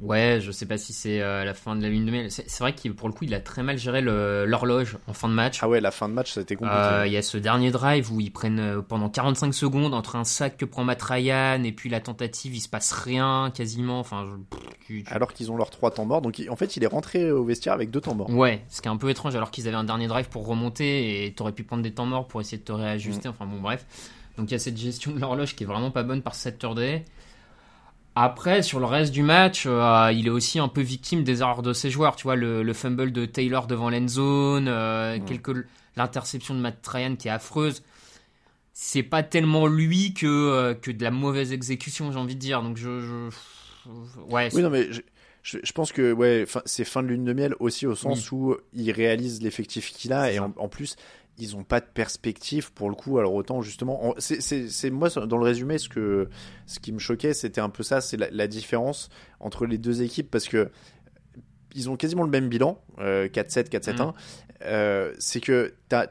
[0.00, 2.30] Ouais, je sais pas si c'est euh, la fin de la ligne de mail.
[2.30, 5.34] C'est vrai qu'il pour le coup, il a très mal géré l'horloge en fin de
[5.34, 5.58] match.
[5.62, 6.78] Ah ouais, la fin de match ça a été compliqué.
[6.80, 10.16] Euh, Il y a ce dernier drive où ils prennent euh, pendant 45 secondes entre
[10.16, 13.98] un sac que prend Matt Ryan et puis la tentative, il se passe rien quasiment.
[14.00, 16.22] Enfin, je- pff, tu- tu- Alors qu'ils ont leurs trois temps morts.
[16.22, 18.30] Donc en fait, il est rentré au vestiaire avec deux temps morts.
[18.30, 21.24] Ouais, ce qui est un peu étrange alors qu'ils avaient un dernier drive pour remonter
[21.26, 22.76] et t'aurais pu prendre des temps morts pour essayer de te Mm.
[22.76, 23.28] réajuster.
[23.28, 23.84] Enfin bon, bref.
[24.38, 27.04] Donc il y a cette gestion de l'horloge qui est vraiment pas bonne par Saturday.
[28.18, 31.62] Après, sur le reste du match, euh, il est aussi un peu victime des erreurs
[31.62, 32.16] de ses joueurs.
[32.16, 35.18] Tu vois, le, le fumble de Taylor devant l'end zone, euh,
[35.96, 37.82] l'interception de Matt Ryan qui est affreuse.
[38.72, 42.62] C'est pas tellement lui que, euh, que de la mauvaise exécution, j'ai envie de dire.
[42.62, 43.00] Donc je.
[43.00, 45.00] je- ouais, Oui, non, mais je,
[45.42, 48.56] je- je pense que ouais, c'est fin de lune de miel aussi au sens où
[48.74, 50.96] il réalise l'effectif qu'il a et en plus
[51.38, 53.18] ils ont pas de perspective pour le coup.
[53.18, 56.28] Alors autant justement, en- c'est- moi dans le résumé ce que
[56.66, 59.08] ce qui me choquait c'était un peu ça, c'est la, la différence
[59.40, 60.70] entre les deux équipes parce que
[61.74, 64.14] ils ont quasiment le même bilan, euh, 4-7, 4-7-1.
[64.62, 66.08] Euh, c'est que t'as as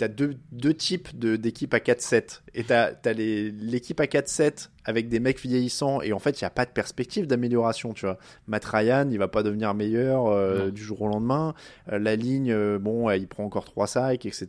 [0.00, 2.42] deux, deux types de- d'équipes à 4-7.
[2.54, 6.02] Et t'as as, l'équipe à 4-7 avec des mecs vieillissants.
[6.02, 8.18] Et en fait, il n'y a pas de perspective d'amélioration, tu vois.
[8.46, 11.54] Matt Ryan, il va pas devenir meilleur euh, du jour au lendemain.
[11.90, 14.46] Euh, la ligne, euh, bon, il prend encore 3 sacs, etc.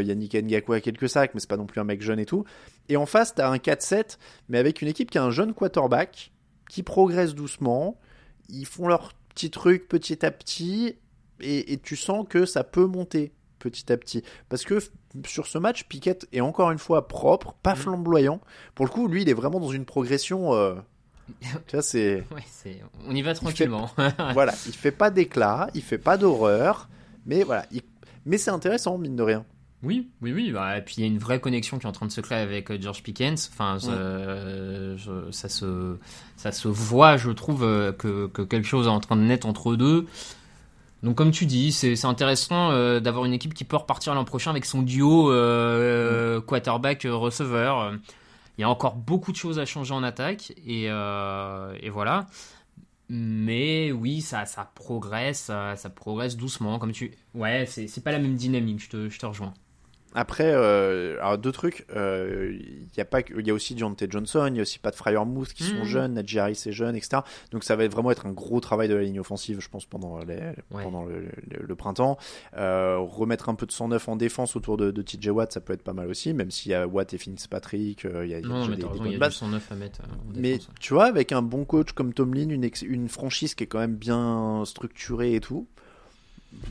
[0.00, 2.44] Yannick Ngakou a quelques sacs, mais c'est pas non plus un mec jeune et tout.
[2.88, 6.32] Et en face, t'as un 4-7, mais avec une équipe qui a un jeune quarterback,
[6.70, 7.98] qui progresse doucement.
[8.48, 10.96] Ils font leur petit truc petit à petit.
[11.40, 13.32] Et, et tu sens que ça peut monter
[13.70, 14.22] petit à petit.
[14.48, 14.78] Parce que
[15.26, 18.40] sur ce match, Piquet est encore une fois propre, pas flamboyant.
[18.74, 20.54] Pour le coup, lui, il est vraiment dans une progression.
[20.54, 20.74] euh,
[21.66, 22.24] tu vois, c'est.
[22.34, 22.80] Ouais.
[23.08, 23.90] On y va tranquillement.
[24.32, 26.88] voilà, il fait pas d'éclat, il fait pas d'horreur,
[27.26, 27.82] mais voilà, il...
[28.26, 29.44] mais c'est intéressant mine de rien.
[29.82, 30.50] Oui, oui, oui.
[30.50, 32.22] Bah, et puis il y a une vraie connexion qui est en train de se
[32.22, 33.50] créer avec euh, George Pickens.
[33.52, 33.92] Enfin, Ouais.
[33.92, 35.98] euh, je- ça se,
[36.38, 39.46] ça se voit, je trouve, euh, que, que quelque chose est en train de naître
[39.46, 40.06] entre eux deux.
[41.04, 44.50] Donc, comme tu dis, c'est intéressant euh, d'avoir une équipe qui peut repartir l'an prochain
[44.50, 47.80] avec son duo euh, quarterback-receveur.
[47.80, 47.96] Euh,
[48.56, 52.26] Il y a encore beaucoup de choses à changer en attaque et, euh, et voilà.
[53.10, 56.78] Mais oui, ça, ça progresse, ça, ça progresse doucement.
[56.78, 58.80] Comme tu, ouais, c'est c'est pas la même dynamique.
[58.84, 59.52] Je te, je te rejoins.
[60.14, 61.84] Après, euh, alors deux trucs.
[61.94, 64.78] euh, Il y a pas, il y a aussi Deontay Johnson, il y a aussi
[64.78, 65.84] Pat Fryermuth qui sont Mhm.
[65.84, 67.22] jeunes, Najee Harris est jeune, etc.
[67.50, 70.18] Donc ça va vraiment être un gros travail de la ligne offensive, je pense, pendant,
[70.20, 70.36] les,
[70.70, 70.82] Ouais.
[70.84, 72.16] pendant le, le- le printemps.
[72.56, 75.72] Euh, remettre un peu de 109 en défense autour de, de TJ Watt, ça peut
[75.72, 78.38] être pas mal aussi, même s'il y a Watt et Fitzpatrick, euh, il y a,
[78.38, 79.32] il y a Non, mais des, des raison, il y a bases.
[79.32, 80.00] du 109 à mettre.
[80.02, 80.74] euh, en Mais défense, ouais.
[80.80, 83.80] tu vois, avec un bon coach comme Tomlin, une, ex- une franchise qui est quand
[83.80, 85.66] même bien structurée et tout,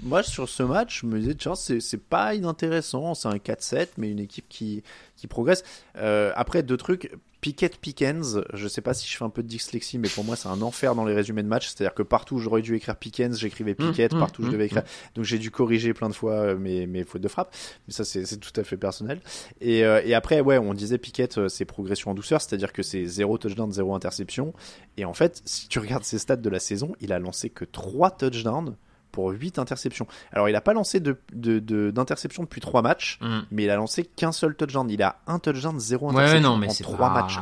[0.02, 3.90] moi sur ce match, je me disais, tiens, c'est c'est pas inintéressant, c'est un 4-7,
[3.98, 4.84] mais une équipe qui,
[5.16, 5.64] qui progresse.
[5.98, 7.12] Euh, après, deux trucs.
[7.42, 10.38] Pickett Pickens, je sais pas si je fais un peu de dyslexie, mais pour moi
[10.38, 11.68] c'est un enfer dans les résumés de match.
[11.68, 14.54] C'est-à-dire que partout où j'aurais dû écrire Pickens, j'écrivais Pickett, mmh, partout où je mmh,
[14.54, 14.84] devais écrire.
[15.16, 17.54] Donc j'ai dû corriger plein de fois euh, mes, mes fautes de frappe.
[17.86, 19.20] Mais ça c'est c'est tout à fait personnel.
[19.60, 23.04] Et, euh, et après, ouais, on disait Pickett, c'est progression en douceur, c'est-à-dire que c'est
[23.04, 24.54] zéro touchdown, zéro interception.
[24.96, 27.66] Et en fait, si tu regardes ses stats de la saison, il a lancé que
[27.66, 28.78] 3 touchdowns
[29.14, 30.06] pour 8 interceptions.
[30.34, 33.40] Alors, il a pas lancé de, de, de- d'interception depuis 3 matchs, Mm.
[33.52, 34.90] mais il a lancé qu'un seul touchdown.
[34.90, 37.10] Il a un touchdown, zéro Ouais, interception non, mais en c'est 3 pas...
[37.22, 37.38] matchs.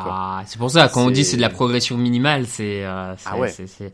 [0.48, 2.86] C'est pour ça, quand on dit C'est- de la progression minimale, c'est.
[2.86, 3.50] euh, Ah ouais.
[3.50, 3.92] c'est-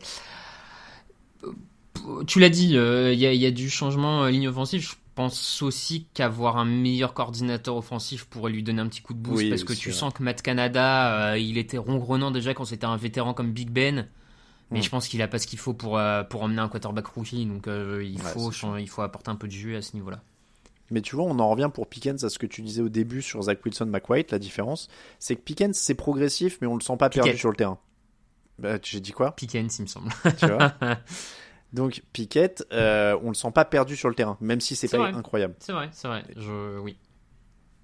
[2.26, 4.82] Tu l'as dit, euh, il y, a, il y a du changement euh, ligne offensive.
[4.82, 9.18] Je pense aussi qu'avoir un meilleur coordinateur offensif pourrait lui donner un petit coup de
[9.18, 9.94] boost Oui, parce que tu ouais.
[9.94, 13.70] sens que Matt Canada, euh, il était ronronnant déjà quand c'était un vétéran comme Big
[13.70, 14.06] Ben.
[14.70, 14.82] Mais Mm.
[14.82, 17.46] je pense qu'il a pas ce qu'il faut pour, euh, pour emmener un quarterback rookie,
[17.46, 20.20] donc euh, il, Ouais, faut, il faut apporter un peu de jus à ce niveau-là.
[20.90, 23.20] Mais tu vois, on en revient pour Pickens à ce que tu disais au début
[23.22, 24.30] sur Zach Wilson, McWhite.
[24.32, 27.56] La différence, c'est que Pickens, c'est progressif, mais on le sent pas perdu sur le
[27.56, 27.78] terrain.
[28.58, 29.32] Bah, j'ai dit quoi?
[29.36, 30.10] Pickens, il me semble.
[30.38, 30.72] tu vois?
[31.74, 34.96] Donc Pickett, euh, on le sent pas perdu sur le terrain, même si c'est C'est
[34.96, 35.18] pas vrai.
[35.18, 35.54] incroyable.
[35.60, 36.24] c'est vrai, c'est vrai.
[36.36, 36.96] Je, oui.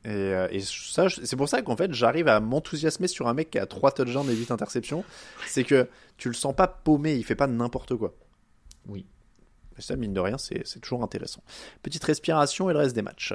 [0.05, 3.51] Et, euh, et ça, c'est pour ça qu'en fait, j'arrive à m'enthousiasmer sur un mec
[3.51, 5.05] qui a 3 touchdowns et 8 interceptions.
[5.47, 5.89] C'est que
[6.19, 8.15] tu le sens pas paumé, il fait pas n'importe quoi.
[8.87, 9.07] Oui.
[9.79, 11.43] Et ça, mine de rien, c'est toujours intéressant.
[11.83, 13.35] Petite respiration et le reste des matchs.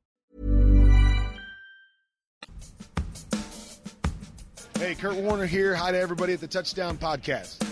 [5.01, 5.73] Kurt Warner here.
[5.73, 7.63] Hi to everybody at the Touchdown Podcast.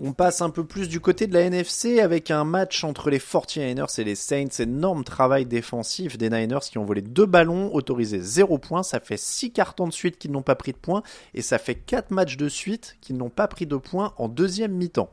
[0.00, 3.20] On passe un peu plus du côté de la NFC avec un match entre les
[3.20, 4.48] 49ers et les Saints.
[4.58, 8.82] Énorme travail défensif des Niners qui ont volé deux ballons, autorisé 0 points.
[8.82, 11.76] Ça fait 6 cartons de suite qu'ils n'ont pas pris de points et ça fait
[11.76, 15.12] 4 matchs de suite qu'ils n'ont pas pris de points en deuxième mi-temps.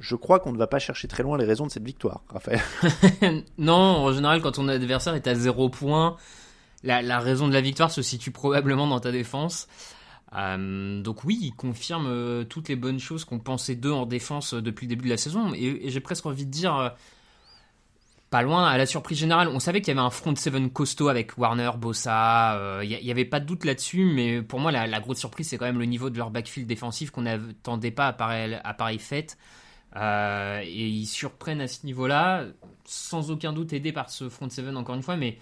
[0.00, 2.62] Je crois qu'on ne va pas chercher très loin les raisons de cette victoire, Raphaël.
[3.58, 6.16] non, en général, quand ton adversaire est à 0 points,
[6.82, 9.68] la, raison de la victoire se situe probablement dans ta défense.
[10.34, 14.54] Euh, donc oui, il confirme euh, toutes les bonnes choses qu'on pensait d'eux en défense
[14.54, 15.52] euh, depuis le début de la saison.
[15.54, 16.94] Et, j'ai presque envie de dire,
[18.30, 21.08] pas loin, à la surprise générale, on savait qu'il y avait un front seven costaud
[21.08, 22.80] avec Warner, Bossa.
[22.82, 25.66] Il n'y avait pas de doute là-dessus, mais pour moi, la, grosse surprise, c'est quand
[25.66, 29.36] même le niveau de leur backfield défensif qu'on n'attendait pas à pareille, à fête.
[29.96, 32.44] Euh, et ils surprennent à ce niveau-là,
[32.84, 35.38] sans aucun doute aidés par ce front seven encore une fois, mais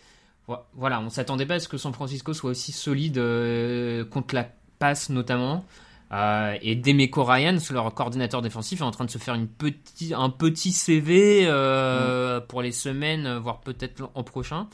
[0.46, 4.34] vo- voilà, on s'attendait pas à ce que San Francisco soit aussi solide euh, contre
[4.34, 5.64] la passe notamment.
[6.10, 10.14] Euh, et Demeco Ryan, leur coordinateur défensif, est en train de se faire une petit,
[10.14, 14.68] un petit CV euh, pour les semaines, voire peut-être en prochain.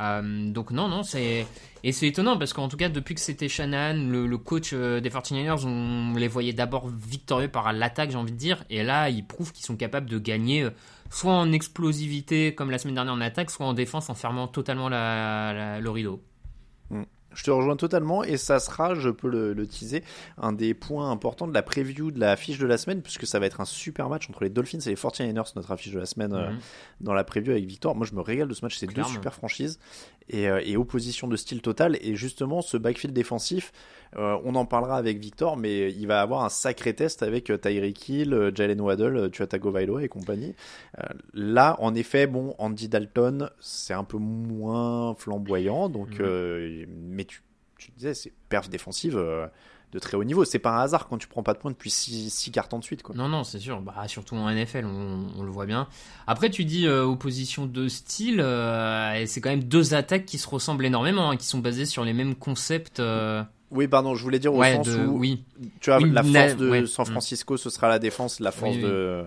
[0.00, 1.46] Euh, donc non, non, c'est
[1.82, 5.08] et c'est étonnant parce qu'en tout cas depuis que c'était Shanahan, le, coach euh, des
[5.08, 9.24] 49ers, on les voyait d'abord victorieux par l'attaque, j'ai envie de dire, et là ils
[9.26, 10.70] prouvent qu'ils sont capables de gagner euh,
[11.10, 14.88] soit en explosivité comme la semaine dernière en attaque, soit en défense en fermant totalement
[14.90, 16.22] la- le rideau.
[17.36, 20.02] Je te rejoins totalement et ça sera, je peux le, le, teaser,
[20.38, 23.38] un des points importants de la preview de la affiche de la semaine puisque ça
[23.38, 26.06] va être un super match entre les Dolphins et les 49ers, notre affiche de la
[26.06, 26.58] semaine euh, Mhm.
[27.02, 27.94] dans la preview avec Victor.
[27.94, 29.78] Moi, je me régale de ce match, c'est deux super franchises
[30.28, 31.98] et, euh, et opposition de style total.
[32.00, 33.70] Et justement, ce backfield défensif,
[34.16, 38.08] euh, on en parlera avec Victor, mais il va avoir un sacré test avec Tyreek
[38.08, 40.54] Hill, Jalen Waddle, Tua Tagovailoa et compagnie.
[41.34, 46.86] Là, en effet, bon, Andy Dalton, c'est un peu moins flamboyant, donc, Mhm.
[47.10, 47.24] mais
[47.78, 49.46] tu, disais, c'est perf défensive euh,
[49.92, 50.44] de très haut niveau.
[50.44, 53.02] C'est pas un hasard quand tu prends pas de points depuis 6 cartons de suite,
[53.02, 53.14] quoi.
[53.14, 53.80] Non, non, c'est sûr.
[53.80, 55.86] Bah, surtout en NFL, on, on le voit bien.
[56.26, 60.38] Après, tu dis euh, opposition de style, euh, et c'est quand même deux attaques qui
[60.38, 63.00] se ressemblent énormément, hein, qui sont basées sur les mêmes concepts.
[63.72, 65.42] Oui, pardon, je voulais dire au ouais, sens de- où oui.
[65.80, 66.86] tu vois, Oui, la force de ouais.
[66.86, 67.10] San Mm.
[67.10, 68.82] Francisco, ce sera la défense, la force oui.
[68.82, 69.24] de.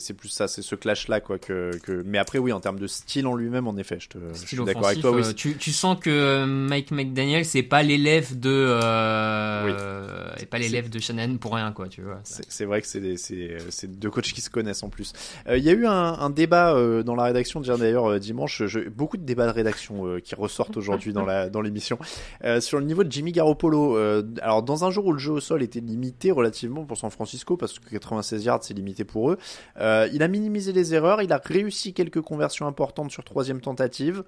[0.00, 1.38] C'est plus ça, c'est ce clash-là, quoi.
[1.38, 2.02] Que, que...
[2.06, 4.56] Mais après, oui, en termes de style en lui-même, en effet, je, te, je suis
[4.56, 5.12] d'accord avec toi.
[5.12, 10.42] Oui, euh, tu, tu sens que euh, Mike McDaniel, c'est pas l'élève de, euh, Oui.
[10.42, 12.20] et pas l'élève de Shannon pour rien, quoi, tu vois.
[12.24, 15.12] C'est vrai que c'est des- c'est c'est deux coachs qui se connaissent en plus.
[15.48, 18.88] Euh, Il y a eu un, un débat euh, dans la rédaction d'ailleurs dimanche, je-
[18.88, 21.98] beaucoup de débats de rédaction euh, qui ressortent aujourd'hui dans la dans l'émission
[22.44, 23.96] euh, sur le niveau de Jimmy Garoppolo.
[23.96, 27.10] Euh, alors dans un jour où le jeu au sol était limité relativement pour San
[27.10, 29.38] Francisco parce que 96 yards c'est limité pour eux,
[29.82, 34.24] euh, il a minimisé les erreurs, il a réussi quelques conversions importantes sur troisième tentative.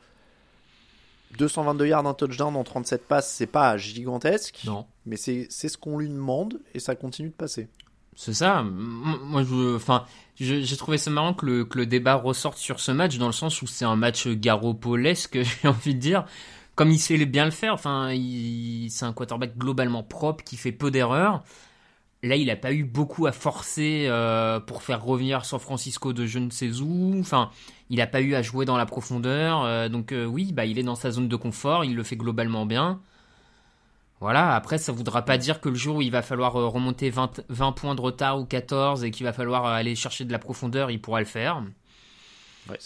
[1.39, 4.87] 222 yards, un touchdown en 37 passes, c'est pas gigantesque, Non.
[5.07, 7.69] mais c'est ce qu'on lui demande et ça continue de passer.
[8.17, 8.63] C'est ça.
[8.63, 10.05] Moi, je, enfin,
[10.37, 13.33] j'ai trouvé ça marrant que le, que le débat ressorte sur ce match dans le
[13.33, 16.25] sens où c'est un match garoppolesque, j'ai envie de dire.
[16.77, 17.73] Comme il sait bien le faire.
[17.75, 18.11] Enfin,
[18.89, 21.43] c'est un quarterback globalement propre qui fait peu d'erreurs.
[22.25, 26.25] Là, il n'a pas eu beaucoup à forcer euh, pour faire revenir San Francisco de
[26.25, 27.19] je ne sais où.
[27.21, 27.51] Enfin,
[27.91, 29.63] il n'a pas eu à jouer dans la profondeur.
[29.65, 31.85] euh, donc euh, oui, bah, il est dans sa zone de confort.
[31.85, 33.01] Il le fait globalement bien.
[34.21, 37.43] Voilà, après, ça voudra pas dire que le jour où il va falloir remonter 20,
[37.51, 40.91] 20 points de retard ou 14 et qu'il va falloir aller chercher de la profondeur,
[40.91, 41.63] il pourra le faire.
[42.71, 42.79] Ouais,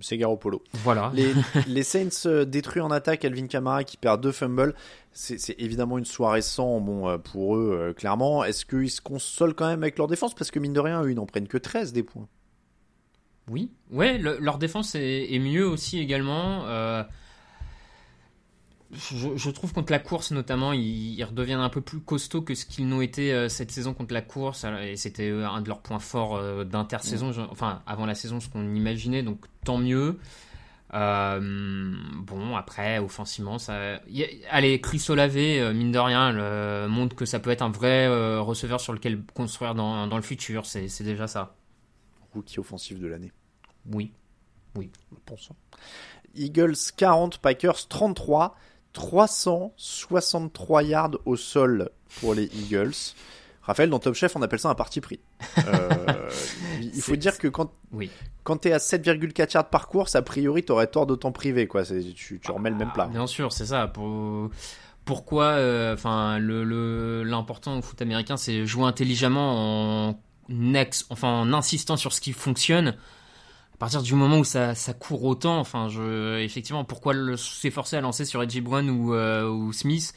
[0.00, 0.62] c'est- Garoppolo.
[0.72, 1.12] Voilà.
[1.14, 1.32] Les,
[1.68, 4.74] les Saints euh, détruits en attaque, Alvin Kamara qui perd deux fumbles.
[5.12, 8.42] C'est évidemment une soirée sans bon, euh, pour eux, euh, clairement.
[8.44, 10.34] Est-ce qu'ils se consolent quand même avec leur défense?
[10.34, 12.26] Parce que mine de rien, eux, ils n'en prennent que 13 des points.
[13.48, 16.66] Oui, ouais, le- leur défense est, est mieux aussi également.
[16.66, 17.02] Euh,
[18.92, 22.54] je, je trouve contre la course notamment, ils, ils redeviennent un peu plus costauds que
[22.54, 24.64] ce qu'ils n'ont été euh, cette saison contre la course.
[24.82, 28.40] Et c'était euh, un de leurs points forts euh, d'intersaison, je- enfin avant la saison,
[28.40, 30.18] ce qu'on imaginait, donc tant mieux.
[30.92, 34.00] Euh, bon, après, offensivement, ça.
[34.08, 37.62] y a- allez, Chris Olave, euh, mine de rien, le- montre que ça peut être
[37.62, 40.66] un vrai euh, receveur sur lequel construire dans, dans le futur.
[40.66, 41.54] C'est c'est déjà ça.
[42.34, 43.30] Rookie offensif de l'année.
[43.92, 44.12] Oui.
[44.76, 45.50] Je pense.
[46.34, 48.56] Eagles 40, Packers 33.
[48.92, 52.92] 363 yards au sol pour les Eagles.
[53.62, 55.20] Raphaël, dans Top Chef, on appelle ça un parti pris.
[55.68, 55.88] Euh,
[56.80, 58.10] il faut dire que quand, Oui.
[58.42, 61.30] quand tu es à 7,4 yards par course, a priori, tu aurais tort de t'en
[61.30, 61.66] priver.
[61.66, 61.84] Quoi.
[61.84, 63.06] Tu, remets le même plat.
[63.06, 63.86] Bien sûr, c'est ça.
[63.86, 64.50] Pour...
[65.04, 70.14] Pourquoi euh, Enfin, le le- l'important au foot américain, c'est jouer intelligemment en
[70.74, 72.96] ex, enfin en insistant sur ce qui fonctionne.
[73.80, 78.02] À partir du moment où ça, ça court autant, enfin, je, effectivement, pourquoi s'efforcer à
[78.02, 80.12] lancer sur Edgy Brown ou, euh, ou Smith?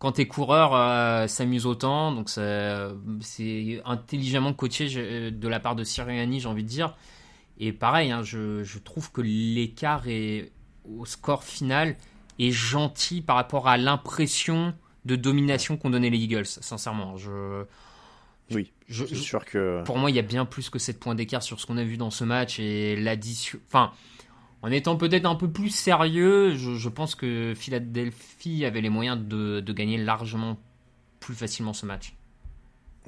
[0.00, 6.40] Quand tes coureurs euh, s'amusent autant Donc c'est intelligemment coaché de la part de Sirianni,
[6.40, 6.96] j'ai envie de dire.
[7.60, 10.02] Et pareil, hein, je, je trouve que l'écart
[10.84, 11.94] au score final
[12.40, 16.46] est gentil par rapport à l'impression de domination qu'ont donné les Eagles.
[16.46, 17.62] Sincèrement, je,
[18.52, 19.82] Oui, je, je- sûr que.
[19.84, 21.84] pour moi, il y a bien plus que 7 points d'écart sur ce qu'on a
[21.84, 23.58] vu dans ce match et l'addition.
[23.66, 23.92] Enfin,
[24.62, 29.18] en étant peut-être un peu plus sérieux, je, je pense que Philadelphie avait les moyens
[29.20, 30.58] de, de gagner largement
[31.20, 32.14] plus facilement ce match.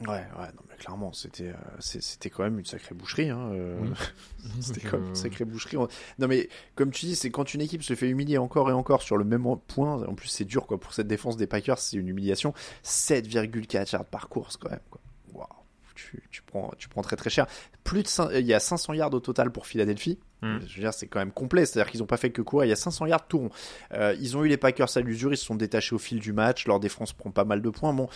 [0.03, 3.31] Ouais, ouais, non, mais clairement, c'était, euh, c'était quand même une sacrée boucherie.
[3.31, 3.88] Hein, euh, Oui.
[4.61, 5.77] c'était quand même une sacrée boucherie.
[5.77, 5.88] On-
[6.20, 9.03] Non, mais comme tu dis, c'est quand une équipe se fait humilier encore et encore
[9.03, 10.05] sur le même point.
[10.07, 12.55] En plus, c'est dur quoi pour cette défense des Packers, c'est une humiliation.
[12.85, 14.79] 7,4 yards par course quand même.
[14.90, 15.01] Quoi.
[15.34, 15.46] Waouh,
[15.94, 17.46] tu, tu prends, tu prends très très cher.
[17.84, 20.18] Plus de cin- il y a 500 yards au total pour Philadelphie.
[20.42, 20.58] Mm.
[20.66, 21.66] Je veux dire, c'est quand même complet.
[21.66, 22.66] C'est-à-dire qu'ils n'ont pas fait que courir.
[22.66, 23.50] Il y a 500 yards tout rond.
[23.92, 25.32] Euh, ils ont eu les Packers à l'usure.
[25.32, 26.66] Ils se sont détachés au fil du match.
[26.66, 27.92] Leur défense prend pas mal de points.
[27.92, 28.08] Bon,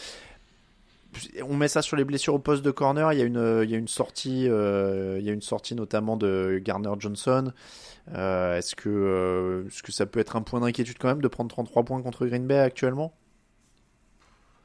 [1.46, 3.12] on met ça sur les blessures au poste de corner.
[3.12, 5.74] Il y a une, il y a une sortie, euh, il y a une sortie
[5.74, 7.52] notamment de Garner Johnson.
[8.14, 11.28] Euh, est-ce que, euh, est-ce que ça peut être un point d'inquiétude quand même de
[11.28, 13.12] prendre 33 points contre Green Bay actuellement?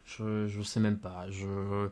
[0.06, 1.26] Je, je sais même pas.
[1.30, 1.90] Je,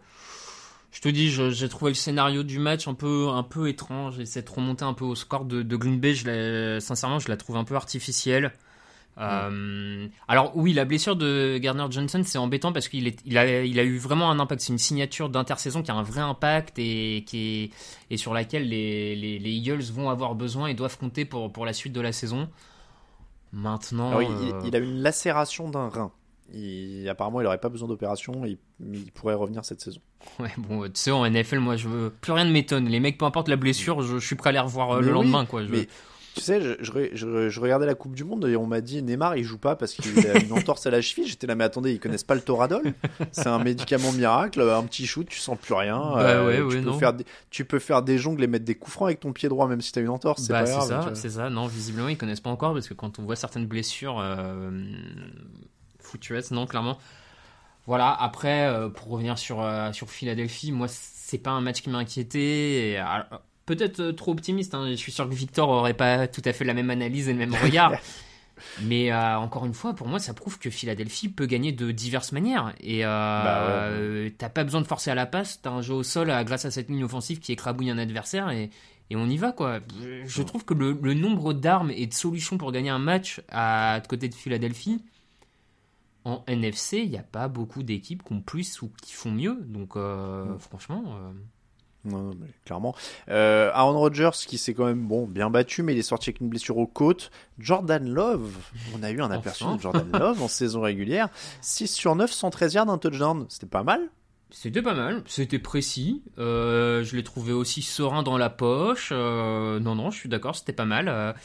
[0.95, 4.15] je te dis, j'ai trouvé le scénario du match un peu, un peu étrange.
[4.15, 6.13] J'essaie de remonter un peu au score de, de Green Bay.
[6.13, 8.53] Je sincèrement, je la trouve un peu artificielle.
[9.17, 13.78] Euh, alors oui, la blessure de Gardner Johnson, c'est embêtant parce qu'il il a, il
[13.78, 14.61] a eu vraiment un impact.
[14.61, 17.72] C'est une signature d'intersaison qui a un vrai impact et, qui est,
[18.09, 21.65] et sur laquelle les, les, les, Eagles vont avoir besoin et doivent compter pour, pour
[21.65, 22.47] la suite de la saison.
[23.51, 24.30] Maintenant, il,
[24.65, 26.11] il, a une lacération d'un rein.
[26.53, 30.01] Il, apparemment, il n'aurait pas besoin d'opération, il, il pourrait revenir cette saison.
[30.39, 32.87] Ouais, bon, tu sais, en NFL, moi, je veux plus rien ne m'étonne.
[32.87, 35.63] Les mecs, peu importe la blessure, je, suis prêt à les revoir le lendemain, quoi.
[35.63, 35.85] Je...
[36.35, 39.57] Tu sais, je, regardais la Coupe du Monde et on m'a dit Neymar il joue
[39.57, 41.25] pas parce qu'il a une entorse à la cheville.
[41.25, 42.93] J'étais là, mais attendez, ils connaissent pas le Toradol
[43.31, 45.97] C'est un médicament miracle, un petit shoot, tu sens plus rien.
[45.97, 48.91] Bah euh, tu, peux faire des, tu peux faire des jongles et mettre des coups
[48.91, 50.41] francs avec ton pied droit, même si t'as une entorse.
[50.41, 51.49] C'est bah, ça, c'est ça.
[51.49, 54.71] Non, visiblement ils connaissent pas encore parce que quand on voit certaines blessures euh,
[56.06, 56.97] foutuettes, non, clairement.
[57.88, 58.12] Voilà.
[58.14, 61.99] Après, euh, pour revenir sur euh, sur Philadelphie, moi c'est pas un match qui m'a
[61.99, 62.99] inquiété
[63.66, 64.74] peut-être euh, trop optimiste.
[64.74, 64.88] Hein.
[64.89, 67.39] Je suis sûr que Victor aurait pas tout à fait la même analyse et le
[67.39, 67.93] même regard.
[68.84, 72.32] Mais euh, encore une fois, pour moi, ça prouve que Philadelphie peut gagner de diverses
[72.32, 72.74] manières.
[72.80, 75.62] Et euh, bah t'as pas besoin de forcer à la passe.
[75.62, 78.70] T'as un jeu au sol grâce à cette ligne offensive qui écrabouille un adversaire et,
[79.10, 79.80] et on y va quoi.
[80.26, 84.30] Je trouve que le, nombre d'armes et de solutions pour gagner un match à, côté
[84.30, 85.03] de Philadelphie
[86.26, 89.57] en NFC, il n'y a pas beaucoup d'équipes qui ont plus ou qui font mieux.
[89.67, 90.59] Donc mm.
[90.59, 91.03] franchement.
[92.05, 92.95] Non, mais clairement.
[93.30, 96.39] Euh, Aaron Rodgers qui s'est quand même bon bien battu, mais il est sorti avec
[96.39, 97.32] une blessure aux côtes.
[97.57, 98.51] Jordan Love,
[98.95, 101.30] on a eu un aperçu de Jordan Love en saison régulière.
[101.61, 103.45] 6 sur 9, 113 yards, un touchdown.
[103.49, 104.01] C'était pas mal.
[104.51, 106.21] C'était pas mal, c'était précis.
[106.38, 109.09] Euh, je l'ai trouvé aussi serein dans la poche.
[109.11, 111.36] Euh, non, non, je suis d'accord, c'était pas mal.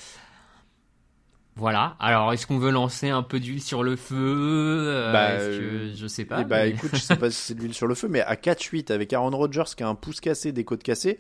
[1.57, 1.97] Voilà.
[1.99, 6.07] Alors, est-ce qu'on veut lancer un peu d'huile sur le feu euh, bah, que, Je
[6.07, 6.41] sais pas.
[6.41, 8.35] Eh bah, écoute, je sais pas si c'est de l'huile sur le feu, mais à
[8.35, 11.19] 4-8 avec Aaron Rodgers qui a un pouce cassé, des côtes cassées,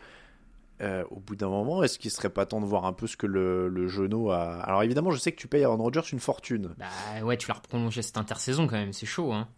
[0.80, 3.16] euh, au bout d'un moment, est-ce qu'il serait pas temps de voir un peu ce
[3.16, 6.20] que le, le genou a Alors évidemment, je sais que tu payes Aaron Rodgers une
[6.20, 6.74] fortune.
[6.78, 6.86] Bah
[7.22, 9.32] ouais, tu l'as prolongé cette intersaison quand même, c'est chaud.
[9.32, 9.48] Hein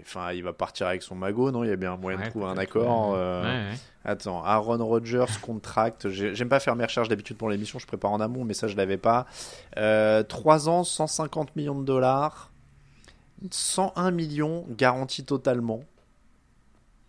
[0.00, 1.64] enfin, il va partir avec son magot, non?
[1.64, 3.14] Il y a bien un moyen de trouver un accord.
[3.16, 3.72] Euh,
[4.04, 6.08] attends, Aaron Rodgers, contract.
[6.10, 8.76] J'aime pas faire mes recherches d'habitude pour l'émission, je prépare en amont, mais ça, je
[8.76, 9.26] l'avais pas.
[9.76, 12.50] Euh, 3 ans, 150 millions de dollars.
[13.50, 15.82] 101 millions garantis totalement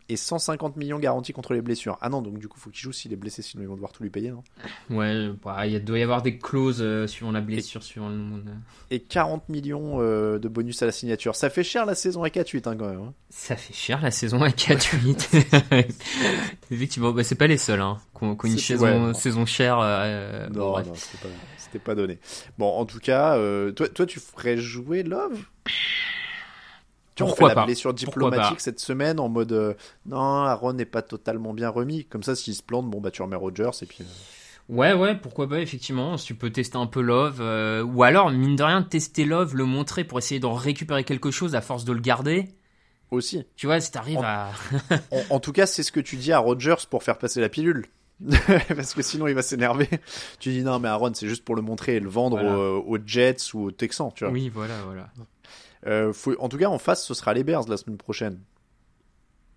[0.10, 1.98] et 150 millions garantis contre les blessures.
[2.02, 3.92] Ah non, donc du coup, faut qu'il joue s'il est blessé, sinon ils vont devoir
[3.92, 4.44] tout lui payer, non?
[4.90, 8.50] Ouais, bah, il doit y avoir des clauses euh, suivant la blessure, suivant le monde.
[8.90, 11.36] Et 40 millions euh, de bonus à la signature.
[11.36, 13.02] Ça fait cher la saison à 4-8 hein, quand même.
[13.02, 13.14] Hein.
[13.30, 15.86] Ça fait cher la saison à 4-8.
[16.72, 19.80] Effectivement, bah, c'est pas les seuls hein, qui ont, une saison, saison chère.
[19.82, 22.20] Euh, non, non, c'était pas, pas, donné.
[22.58, 23.38] Bon, en tout cas,
[23.74, 25.38] toi, toi, tu ferais jouer Love?
[27.18, 29.74] Pourquoi on fait la blessure diplomatique cette semaine en mode euh,
[30.06, 32.06] non, Aaron n'est pas totalement bien remis.
[32.06, 34.00] Comme ça, s'il se plante, bon bah tu remets Rogers et puis.
[34.02, 34.06] Euh.
[34.70, 36.18] Ouais, ouais, pourquoi pas, effectivement.
[36.18, 37.38] Si tu peux tester un peu Love.
[37.40, 41.32] Euh, ou alors, mine de rien, tester Love, le montrer pour essayer d'en récupérer quelque
[41.32, 42.50] chose à force de le garder.
[43.10, 43.46] Aussi.
[43.56, 44.52] Tu vois, si t'arrives à.
[45.30, 47.86] en, tout cas, c'est ce que tu dis à Rogers pour faire passer la pilule.
[48.68, 49.88] Parce que sinon, il va s'énerver.
[50.40, 52.44] Tu dis non, mais Aaron, c'est juste pour le montrer et le vendre
[52.86, 54.34] aux, Jets ou aux Texans, tu vois.
[54.34, 55.08] Oui, voilà, voilà.
[55.86, 58.42] Euh, en tout cas, en face, ce sera les Bears la semaine prochaine.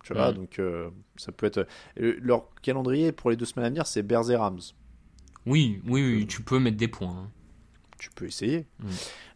[0.05, 1.67] Tu vois, donc euh, ça peut être.
[2.01, 4.61] Euh, leur calendrier pour les deux semaines à venir, c'est Bears et Rams.
[5.47, 7.25] Oui, oui, oui, tu peux mettre des points.
[7.25, 7.31] Hein.
[7.99, 8.67] Tu peux essayer.
[8.79, 8.89] Mm.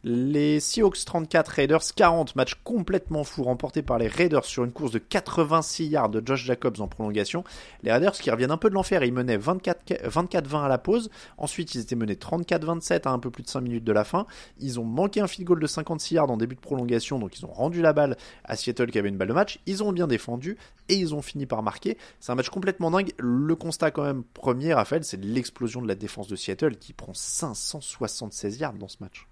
[0.06, 4.90] Les Seahawks 34, Raiders 40, match complètement fou remporté par les Raiders sur une course
[4.90, 7.42] de 86 yards de Josh Jacobs en prolongation.
[7.82, 11.08] Les Raiders qui reviennent un peu de l'enfer, ils menaient 24-20 à la pause.
[11.38, 14.26] Ensuite, ils étaient menés 34-27 à un peu plus de 5 minutes de la fin.
[14.58, 17.46] Ils ont manqué un field goal de 56 yards en début de prolongation, donc ils
[17.46, 19.58] ont rendu la balle à Seattle qui avait une balle de match.
[19.64, 20.58] Ils ont bien défendu
[20.90, 21.96] et ils ont fini par marquer.
[22.20, 23.12] C'est un match complètement dingue.
[23.16, 27.14] Le constat quand même premier, Raphaël, c'est l'explosion de la défense de Seattle qui prend
[27.14, 29.28] 576 yards dans ce match.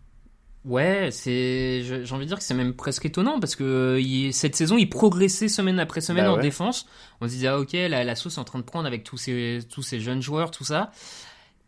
[0.65, 4.01] Ouais, c'est, j'ai envie de dire que c'est même presque étonnant parce que
[4.31, 6.87] cette saison, il progressait semaine après semaine bah en défense.
[7.21, 9.17] On se disait, ah, ok, la, la, sauce est en train de prendre avec tous
[9.17, 10.93] ces, tous ces jeunes joueurs, tout ça.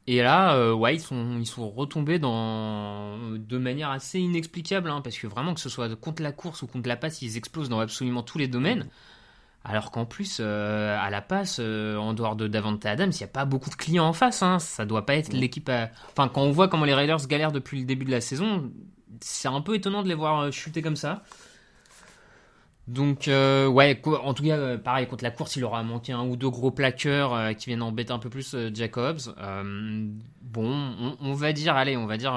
[0.06, 5.00] Et là, euh, ouais, ils sont, ils sont retombés dans, de manière assez inexplicable, hein,
[5.00, 7.70] parce que vraiment, que ce soit contre la course ou contre la passe, ils explosent
[7.70, 8.86] dans absolument tous les domaines.
[9.66, 13.24] Alors qu'en plus, euh, à la passe, euh, en dehors de Davante Adams, il n'y
[13.24, 14.42] a pas beaucoup de clients en face.
[14.42, 14.58] Hein.
[14.58, 15.70] Ça doit pas être l'équipe.
[16.10, 18.70] Enfin, quand on voit comment les Raiders galèrent depuis le début de la saison,
[19.20, 21.22] c'est un peu étonnant de les voir euh, chuter comme ça.
[22.88, 26.50] Donc, ouais, en tout cas, pareil, contre la course, il aura manqué un ou deux
[26.50, 29.20] gros plaqueurs qui viennent embêter un peu plus Jacobs.
[30.42, 32.32] bon, on, va dire, allez, on va dire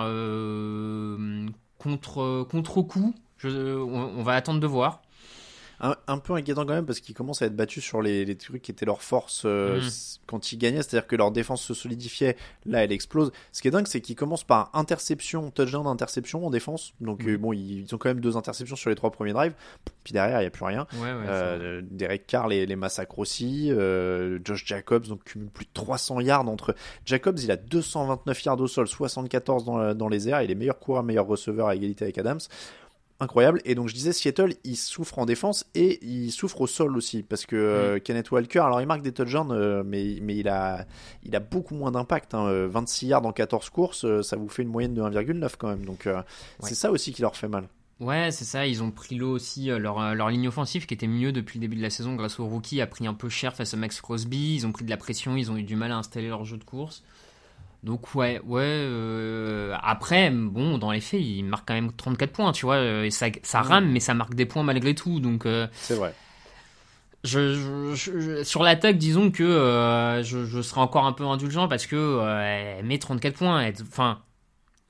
[1.78, 3.14] contre, contre coup.
[3.44, 5.02] on va attendre de voir.
[5.80, 8.36] Un, un peu inquiétant quand même parce qu'ils commencent à être battus sur les, les
[8.36, 11.74] trucs qui étaient leur force euh, s- quand ils gagnaient, c'est-à-dire que leur défense se
[11.74, 13.32] solidifiait, là elle explose.
[13.52, 16.94] Ce qui est dingue, c'est qu'ils commencent par interception, touchdown, interception en défense.
[17.00, 17.30] Donc Mhm.
[17.34, 19.54] euh, bon, ils, ils ont quand même deux interceptions sur les trois premiers drives,
[20.04, 20.88] puis derrière il y a plus rien.
[20.96, 21.26] Ouais, ouais.
[21.28, 23.72] Euh, Derek Carr les, les massacre aussi.
[24.44, 26.76] Josh Jacobs donc cumule plus de 300 yards entre.
[27.06, 30.42] Jacobs il a 229 yards au sol, 74 dans, dans les airs.
[30.42, 32.40] Il est meilleur coureur, meilleur receveur à égalité avec Adams.
[33.20, 33.62] Incroyable.
[33.66, 37.24] Et donc je disais Seattle, il souffre en défense et il souffre au sol aussi
[37.24, 40.86] parce que euh, Kenneth Walker, alors il marque des touchdowns, euh, mais mais il a
[41.24, 42.36] il a beaucoup moins d'impact.
[42.36, 45.68] Hein, euh, 26 yards en 14 courses, ça vous fait une moyenne de 1,9 quand
[45.68, 45.84] même.
[45.84, 46.22] Donc euh,
[46.60, 47.68] c'est ça aussi qui leur fait mal.
[48.00, 48.68] Ouais, c'est ça.
[48.68, 49.66] Ils ont pris l'eau aussi.
[49.66, 52.46] Leur, leur ligne offensive, qui était mieux depuis le début de la saison grâce au
[52.46, 54.54] rookie, a pris un peu cher face à Max Crosby.
[54.54, 55.36] Ils ont pris de la pression.
[55.36, 57.04] Ils ont eu du mal à installer leur jeu de course.
[57.84, 58.62] Donc ouais, ouais.
[58.64, 62.76] euh, Après, bon, dans les faits, ils marquent quand même 34 points, tu vois.
[62.76, 65.20] euh, Et ça, ça rame, mais ça marque des points malgré tout.
[65.20, 66.14] Donc euh, C'est vrai.
[67.24, 71.68] je, je- je- je- sur l'attaque, disons que euh, je, serai encore un peu indulgent
[71.68, 72.20] parce que
[72.78, 73.70] elle met 34 points.
[73.82, 74.20] Enfin,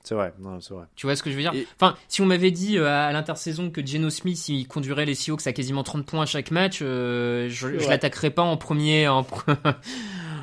[0.02, 0.32] C'est vrai.
[0.38, 0.84] Non, c'est vrai.
[0.96, 1.52] tu vois ce que je veux dire?
[1.54, 5.46] Et- Enfin, si on m'avait dit à l'intersaison que Geno Smith il conduirait les Seahawks
[5.46, 9.08] à quasiment 30 points à chaque match, je, l'attaquerais pas en premier.
[9.08, 9.26] En...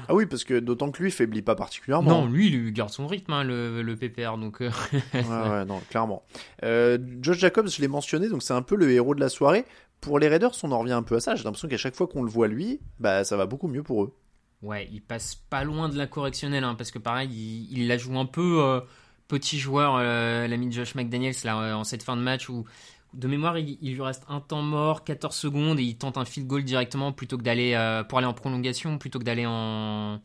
[0.08, 2.22] Ah oui, parce que d'autant que lui faiblit pas particulièrement.
[2.22, 4.38] non, lui, il garde son rythme, hein, le, le PPR.
[4.38, 4.70] Donc, euh,
[5.14, 6.24] ouais, ouais, non, clairement.
[6.64, 9.66] Euh, Josh Jacobs, je l'ai mentionné, donc c'est un peu le héros de la soirée.
[10.02, 11.36] Pour les Raiders, on en revient un peu à ça.
[11.36, 14.04] J'ai l'impression qu'à chaque fois qu'on le voit lui, bah ça va beaucoup mieux pour
[14.04, 14.14] eux.
[14.62, 17.98] ouais, il passe pas loin de la correctionnelle, hein, parce que pareil, il, il la
[17.98, 18.82] joue un peu euh,
[19.28, 22.66] petit joueur, l'ami de Josh McDaniels, là, en cette fin de match où.
[23.16, 26.26] De mémoire, il, il lui reste un temps mort, 14 secondes, et il tente un
[26.26, 30.20] field goal directement plutôt que d'aller euh, pour aller en prolongation, plutôt que d'aller en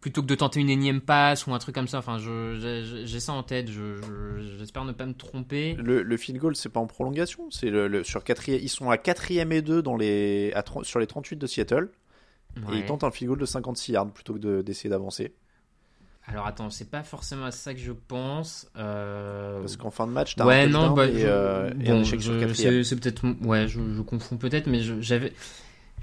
[0.00, 1.98] plutôt que de tenter une énième passe ou un truc comme ça.
[1.98, 3.68] Enfin, j'ai ça en tête.
[3.70, 5.74] je- je- J'espère ne pas me tromper.
[5.74, 8.60] Le, le field goal, c'est pas en prolongation, c'est le, le- sur quatrième.
[8.62, 11.90] Ils sont à quatrième et 2 dans les, à sur les 38 de Seattle,
[12.56, 15.32] et ils tentent un field goal de 56 yards plutôt que de- d'essayer d'avancer.
[16.30, 18.68] Alors attends, c'est pas forcément à ça que je pense.
[18.76, 21.88] Euh, Parce qu'en fin de match, t'as ouais, un non, bah, et, je- euh, et
[21.90, 22.84] un bon, échec sur je- quatrième.
[22.84, 25.32] c'est peut-être, ouais, je, je confonds peut-être, mais j'avais,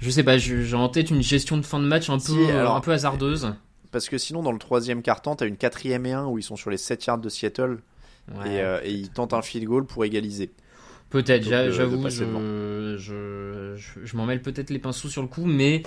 [0.00, 2.48] je sais pas, j'ai en tête une gestion de fin de match un Si, peu,
[2.50, 3.52] euh, alors- un peu hasardeuse.
[3.92, 6.56] Parce que sinon, dans le troisième quart-temps, t'as une quatrième et 1 où ils sont
[6.56, 7.78] sur les 7 yards de Seattle
[8.34, 8.54] Ouais.
[8.56, 10.50] et, euh, et ils tentent un field goal pour égaliser.
[11.08, 15.84] Peut-être, j'avoue, je, je, je m'en mêle peut-être les pinceaux sur le coup, mais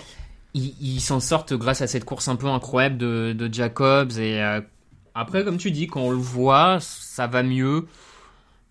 [0.53, 4.11] ils ils s'en sortent grâce à cette course un peu incroyable de, de Jacobs.
[4.17, 4.61] Et euh,
[5.15, 7.87] après, comme tu dis, quand on le voit, ça va mieux.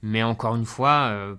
[0.02, 1.34] Mais encore une fois, euh,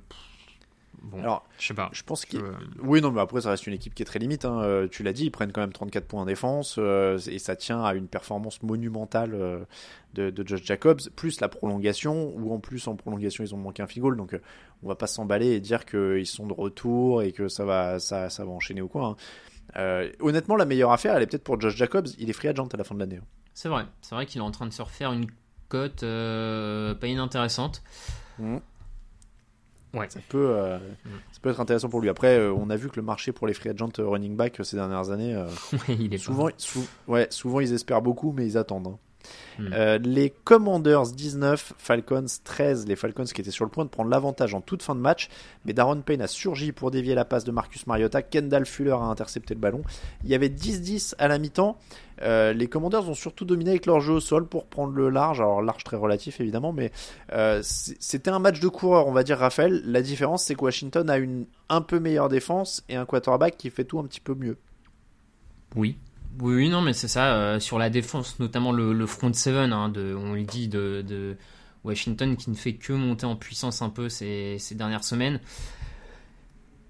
[1.02, 1.90] bon, Alors, je sais pas.
[1.94, 2.40] Je pense qu'il.
[2.40, 2.52] Euh,
[2.84, 4.46] Oui, non, mais après, ça reste une équipe qui est très limite.
[4.46, 4.62] hein.
[4.62, 7.56] Euh, Tu l'as dit, ils prennent quand même 34 points en défense euh, et ça
[7.56, 9.60] tient à une performance monumentale euh,
[10.14, 13.82] de, de Josh Jacobs, plus la prolongation, où en plus, en prolongation, ils ont manqué
[13.82, 14.18] un field goal.
[14.18, 14.38] Donc,
[14.84, 18.30] on va pas s'emballer et dire qu'ils sont de retour et que ça va, ça,
[18.30, 19.12] ça va enchaîner au coin.
[19.12, 19.16] hein.
[19.78, 22.08] Euh, honnêtement, la meilleure affaire, elle est peut-être pour Josh Jacobs.
[22.18, 23.18] Il est free agent à la fin de l'année.
[23.18, 23.26] hein.
[23.54, 25.28] C'est vrai, c'est vrai qu'il est en train de se refaire une
[25.68, 27.84] cote euh, pas inintéressante.
[28.40, 28.62] Mhm.
[29.94, 30.06] Ouais.
[30.10, 30.78] Ça peut, euh,
[31.32, 32.10] ça peut être intéressant pour lui.
[32.10, 35.10] Après, on a vu que le marché pour les free agents running back ces dernières
[35.10, 35.36] années,
[35.74, 38.88] Ouais, il est souvent, sou- ouais, souvent ils espèrent beaucoup, mais ils attendent.
[38.88, 39.00] hein.
[39.58, 39.70] Hmm.
[39.74, 42.88] Euh, les Commanders 19, Falcons 13.
[42.88, 45.30] Les Falcons qui étaient sur le point de prendre l'avantage en toute fin de match,
[45.66, 48.22] mais Darren Payne a surgi pour dévier la passe de Marcus Mariota.
[48.22, 49.82] Kendall Fuller a intercepté le ballon.
[50.24, 51.78] Il y avait 10-10 à la mi-temps.
[52.22, 55.40] Euh, les Commanders ont surtout dominé avec leur jeu au sol pour prendre le large.
[55.40, 56.92] Alors large très relatif évidemment, mais
[57.32, 59.82] euh, c'était un match de coureur, on va dire Raphaël.
[59.86, 63.70] La différence c'est que Washington a une un peu meilleure défense et un quarterback qui
[63.70, 64.58] fait tout un petit peu mieux.
[65.76, 65.98] Oui.
[66.42, 67.34] Oui, non, mais c'est ça.
[67.34, 71.38] euh, sur la défense, notamment le, front seven, hein, de, on le dit, de,
[71.84, 75.40] Washington, qui ne fait que monter en puissance un peu ces, ces dernières semaines,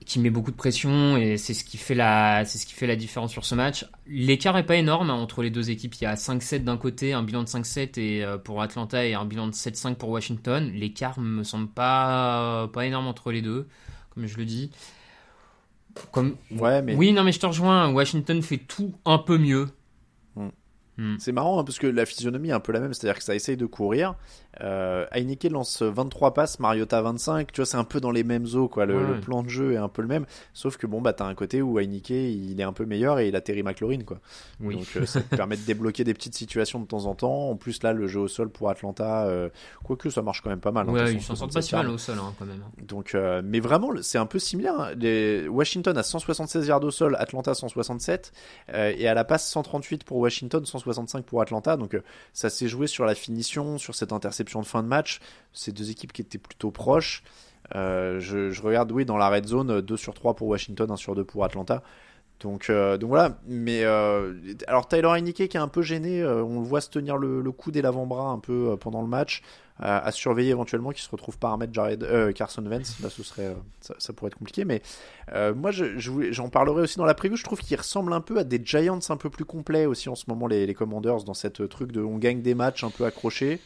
[0.05, 2.95] qui met beaucoup de pression et c'est ce qui fait la, ce qui fait la
[2.95, 3.85] différence sur ce match.
[4.07, 5.93] L'écart est pas énorme hein, entre les deux équipes.
[5.95, 9.13] Il y a 5-7 d'un côté, un bilan de 5-7 et euh, pour Atlanta et
[9.13, 10.71] un bilan de 7-5 pour Washington.
[10.73, 13.67] L'écart me semble pas, pas énorme entre les deux,
[14.09, 14.71] comme je le dis.
[16.11, 17.91] Comme, Ouais, mais oui, non, mais je te rejoins.
[17.91, 19.67] Washington fait tout un peu mieux.
[20.99, 21.15] Hmm.
[21.17, 23.33] C'est marrant hein, parce que la physionomie est un peu la même, c'est-à-dire que ça
[23.33, 24.15] essaye de courir.
[24.61, 27.51] Euh, Heineken lance 23 passes, Mariota 25.
[27.53, 28.85] Tu vois, c'est un peu dans les mêmes eaux, quoi.
[28.85, 29.07] Le, Ouais.
[29.15, 31.35] le plan de jeu est un peu le même, sauf que bon, bah t'as un
[31.35, 34.19] côté où Heineken il est un peu meilleur et il a Terry McLaurin, quoi.
[34.59, 34.75] Oui.
[34.75, 37.49] Donc euh, ça te permet de débloquer des petites situations de temps en temps.
[37.49, 39.47] En plus là, le jeu au sol pour Atlanta, euh,
[39.85, 40.89] quoique ça marche quand même pas mal.
[40.89, 42.63] hein, ouais, ils s'en sortent pas 67 si mal au sol, hein, quand même.
[42.81, 44.77] Donc, euh, mais vraiment, c'est un peu similaire.
[44.77, 44.89] hein.
[44.97, 45.47] Les...
[45.47, 48.33] Washington a 176 yards au sol, Atlanta 167,
[48.73, 51.77] euh, et à la passe 138 pour Washington, 65 pour Atlanta.
[51.77, 55.19] Donc euh, ça s'est joué sur la finition, sur cette interception de fin de match.
[55.53, 57.23] Ces deux équipes qui étaient plutôt proches.
[57.75, 61.15] Euh, je, regarde, oui, dans la red zone, 2 sur 3 pour Washington, 1 sur
[61.15, 61.83] 2 pour Atlanta.
[62.39, 63.37] Donc, euh, donc voilà.
[63.47, 64.33] Mais euh,
[64.67, 67.51] alors Tyler Heineke qui est un peu gêné, euh, on le voit se tenir le
[67.51, 69.41] coude et l'avant-bras un peu pendant le match,
[69.79, 72.99] à surveiller éventuellement qu'il se retrouve pas à remettre Jared, Carson Vance.
[73.01, 74.65] Là, ce serait, ça, ça, pourrait être compliqué.
[74.65, 74.81] Mais
[75.55, 77.37] moi, je, j'en parlerai aussi dans la preview.
[77.37, 80.15] Je trouve qu'il ressemble un peu à des Giants un peu plus complets aussi en
[80.15, 83.05] ce moment les, les Commanders dans cette truc de on gagne des matchs un peu
[83.05, 83.59] accrochés.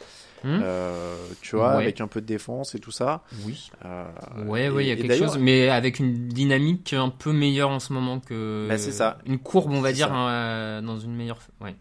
[0.44, 0.60] Hmm.
[0.62, 3.24] Euh, tu vois, avec un peu de défense et tout ça.
[3.46, 3.72] Oui.
[3.86, 4.06] Euh,
[4.46, 7.80] ouais, ouais, il y a quelque chose, mais avec une dynamique un peu meilleure en
[7.80, 8.66] ce moment que.
[8.68, 9.20] Bah, c'est ça.
[9.26, 11.40] Une courbe, on va dire, euh, dans une meilleure.
[11.62, 11.76] Ouais.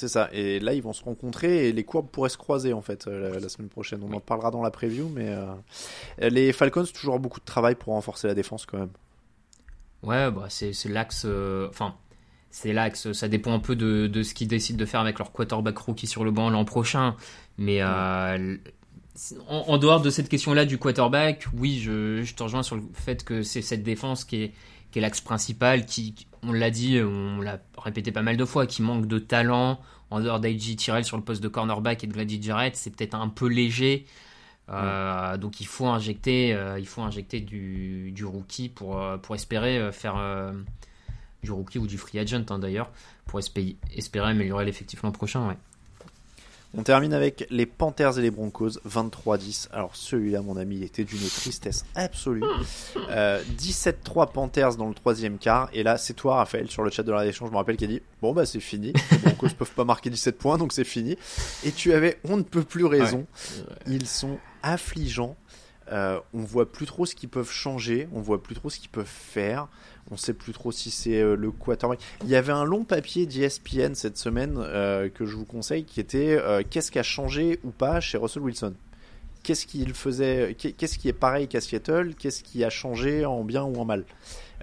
[0.00, 0.30] C'est ça.
[0.32, 3.46] Et là, ils vont se rencontrer et les courbes pourraient se croiser en fait la,
[3.50, 4.00] semaine prochaine.
[4.02, 5.36] On en parlera dans la preview, mais
[6.18, 8.92] les Falcons toujours beaucoup de travail pour renforcer la défense quand même.
[10.02, 11.26] Ouais, bah c'est l'axe.
[11.68, 11.94] Enfin
[12.50, 13.12] c'est l'axe.
[13.12, 16.24] Ça dépend un peu de, ce qu'ils décident de faire avec leur quarterback rookie sur
[16.24, 17.14] le banc l'an prochain.
[17.58, 18.56] Mais euh,
[19.48, 23.22] en, dehors de cette question-là du quarterback, oui, je, je, te rejoins sur le fait
[23.22, 24.52] que c'est cette défense qui est,
[24.90, 28.66] qui est l'axe principal, qui, on l'a dit, on l'a répété pas mal de fois,
[28.66, 29.80] qui manque de talent.
[30.10, 30.74] En dehors d'A.J.
[30.74, 34.06] Tyrell sur le poste de cornerback et de Gladys Jarrett, c'est peut-être un peu léger.
[34.68, 39.92] Euh, donc il faut injecter, euh, il faut injecter du, du rookie pour, pour espérer
[39.92, 40.16] faire
[41.42, 42.90] du rookie ou du free agent hein, d'ailleurs,
[43.26, 45.46] pour espérer, espérer améliorer l'effectif l'an prochain.
[45.46, 45.56] Ouais.
[46.76, 49.68] On termine avec les Panthers et les Broncos, 23-10.
[49.72, 52.44] Alors celui-là, mon ami, il était d'une tristesse absolue.
[53.10, 55.68] Euh, 17-3 Panthers dans le troisième quart.
[55.72, 57.88] Et là, c'est toi, Raphaël, sur le chat de la je me rappelle, qui a
[57.88, 58.92] dit Bon, bah c'est fini.
[59.10, 61.16] Les Broncos peuvent pas marquer 17 points, donc c'est fini.
[61.64, 63.26] Et tu avais, on ne peut plus raison.
[63.86, 65.36] Ils sont affligeants.
[65.90, 68.90] Euh, on voit plus trop ce qu'ils peuvent changer, on voit plus trop ce qu'ils
[68.90, 69.68] peuvent faire.
[70.10, 72.00] On sait plus trop si c'est euh, le quarterback.
[72.24, 76.00] Il y avait un long papier d'ESPN cette semaine euh, que je vous conseille qui
[76.00, 78.74] était euh, qu'est-ce qui a changé ou pas chez Russell Wilson?
[79.44, 82.14] Qu'est-ce qu'il faisait Qu'est-ce qui est pareil qu'à Seattle?
[82.18, 84.04] Qu'est-ce qui a changé en bien ou en mal?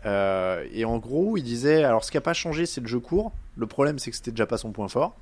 [0.06, 3.34] Et en gros, il disait alors ce qui a pas changé, c'est le jeu court.
[3.58, 5.18] Le problème, c'est que c'était déjà pas son point fort.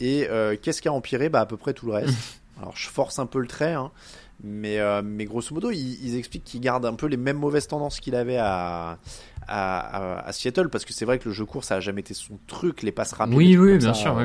[0.00, 0.28] Et
[0.60, 1.28] qu'est-ce qui a empiré?
[1.28, 2.14] Bah à peu près tout le reste.
[2.60, 3.92] Alors je force un peu le trait, hein,
[4.42, 8.00] mais, mais grosso modo, ils, ils expliquent qu'il garde un peu les mêmes mauvaises tendances
[8.00, 8.98] qu'il avait à,
[9.50, 12.38] à, Seattle parce que c'est vrai que le jeu court ça a jamais été son
[12.46, 13.36] truc, les passes rapides.
[13.36, 14.16] Oui, oui, bien sûr.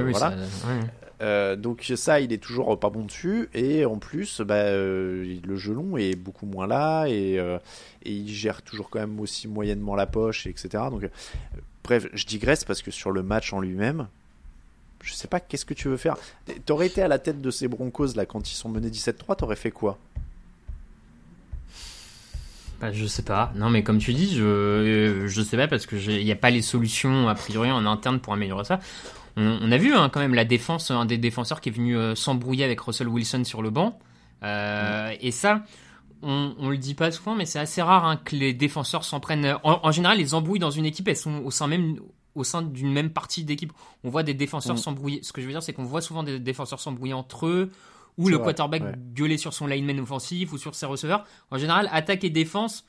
[1.22, 5.56] Euh, donc ça, il est toujours pas bon dessus et en plus, bah, euh, le
[5.56, 7.58] jeu long est beaucoup moins là et, euh,
[8.04, 10.84] et, il gère toujours quand même aussi moyennement la poche, etc.
[10.92, 11.10] Donc
[11.86, 14.10] bref, je digresse parce que sur le match en lui-même,
[15.06, 16.18] je sais pas qu'est-ce que tu veux faire.
[16.66, 19.56] T'aurais été à la tête de ces Broncos là quand ils sont menés 17-3, t'aurais
[19.56, 19.98] fait quoi?
[22.82, 23.54] Bah, je sais pas.
[23.56, 26.50] Non, mais comme tu dis, je je sais pas parce que il n'y a pas
[26.50, 28.80] les solutions a priori en interne pour améliorer ça.
[29.38, 32.16] On, a vu hein, quand même la défense, un des défenseurs qui est venu euh,
[32.16, 34.00] s'embrouiller avec Russell Wilson sur le banc.
[34.44, 35.64] Euh, Et ça,
[36.22, 39.20] on, on le dit pas souvent, mais c'est assez rare hein, que les défenseurs s'en
[39.20, 39.58] prennent.
[39.64, 41.98] En, général, les embrouilles dans une équipe, elles sont au sein même
[42.36, 43.74] au sein d'une même partie d'équipe.
[44.04, 44.80] On voit des défenseurs mm.
[44.80, 45.24] s'embrouiller.
[45.24, 47.72] Ce que je veux dire, c'est qu'on voit souvent des défenseurs s'embrouiller entre eux
[48.18, 48.84] ou le quarterback
[49.14, 51.26] gueuler sur son lineman offensif ou sur ses receveurs.
[51.52, 52.86] En général, attaque et défense,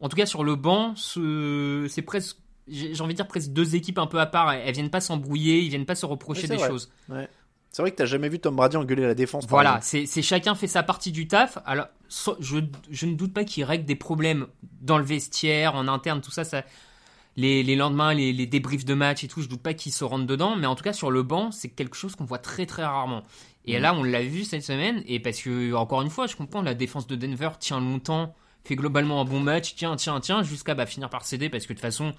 [0.00, 2.38] en tout cas sur le banc, c'est presque,
[2.68, 4.52] j'ai envie de dire presque deux équipes un peu à part.
[4.52, 6.90] Elles viennent pas s'embrouiller, ils viennent pas se reprocher des choses.
[7.70, 9.44] C'est vrai que t'as jamais vu Tom Brady engueuler la défense.
[9.48, 11.58] Voilà, c'est chacun fait sa partie du taf.
[11.66, 11.86] Alors,
[12.40, 12.58] je,
[12.90, 14.46] je ne doute pas qu'il règle des problèmes
[14.80, 16.62] dans le vestiaire, en interne, tout ça, ça
[17.36, 20.04] les, les lendemains, les, les, débriefs de match et tout, je doute pas qu'ils se
[20.04, 22.66] rentrent dedans, mais en tout cas sur le banc, c'est quelque chose qu'on voit très
[22.66, 23.22] très rarement.
[23.66, 23.82] Et mm.
[23.82, 26.74] là, on l'a vu cette semaine, et parce que, encore une fois, je comprends, la
[26.74, 28.34] défense de Denver tient longtemps,
[28.64, 31.72] fait globalement un bon match, tiens, tiens, tiens, jusqu'à bah, finir par céder, parce que
[31.72, 32.14] de toute façon,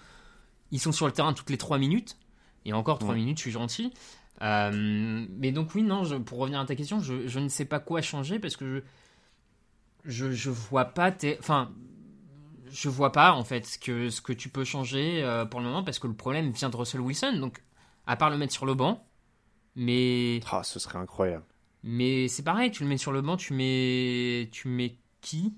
[0.71, 2.17] ils sont sur le terrain toutes les 3 minutes,
[2.65, 3.93] et encore 3 minutes, je suis gentil.
[4.43, 7.79] Euh, mais donc oui, non, pour revenir à ta question, je, je, ne sais pas
[7.79, 8.83] quoi changer, parce que
[10.05, 11.11] je, je, je vois pas...
[11.39, 11.71] Enfin,
[12.71, 15.65] je vois pas, en fait, ce que, ce que tu peux changer euh, pour le
[15.65, 17.63] moment, parce que le problème vient de Russell Wilson, donc
[18.05, 19.05] à part le mettre sur le banc,
[19.75, 20.39] mais.
[20.51, 21.45] Ah, ce serait incroyable.
[21.83, 24.49] Mais c'est pareil, tu le mets sur le banc, tu mets.
[24.51, 25.53] Tu mets qui?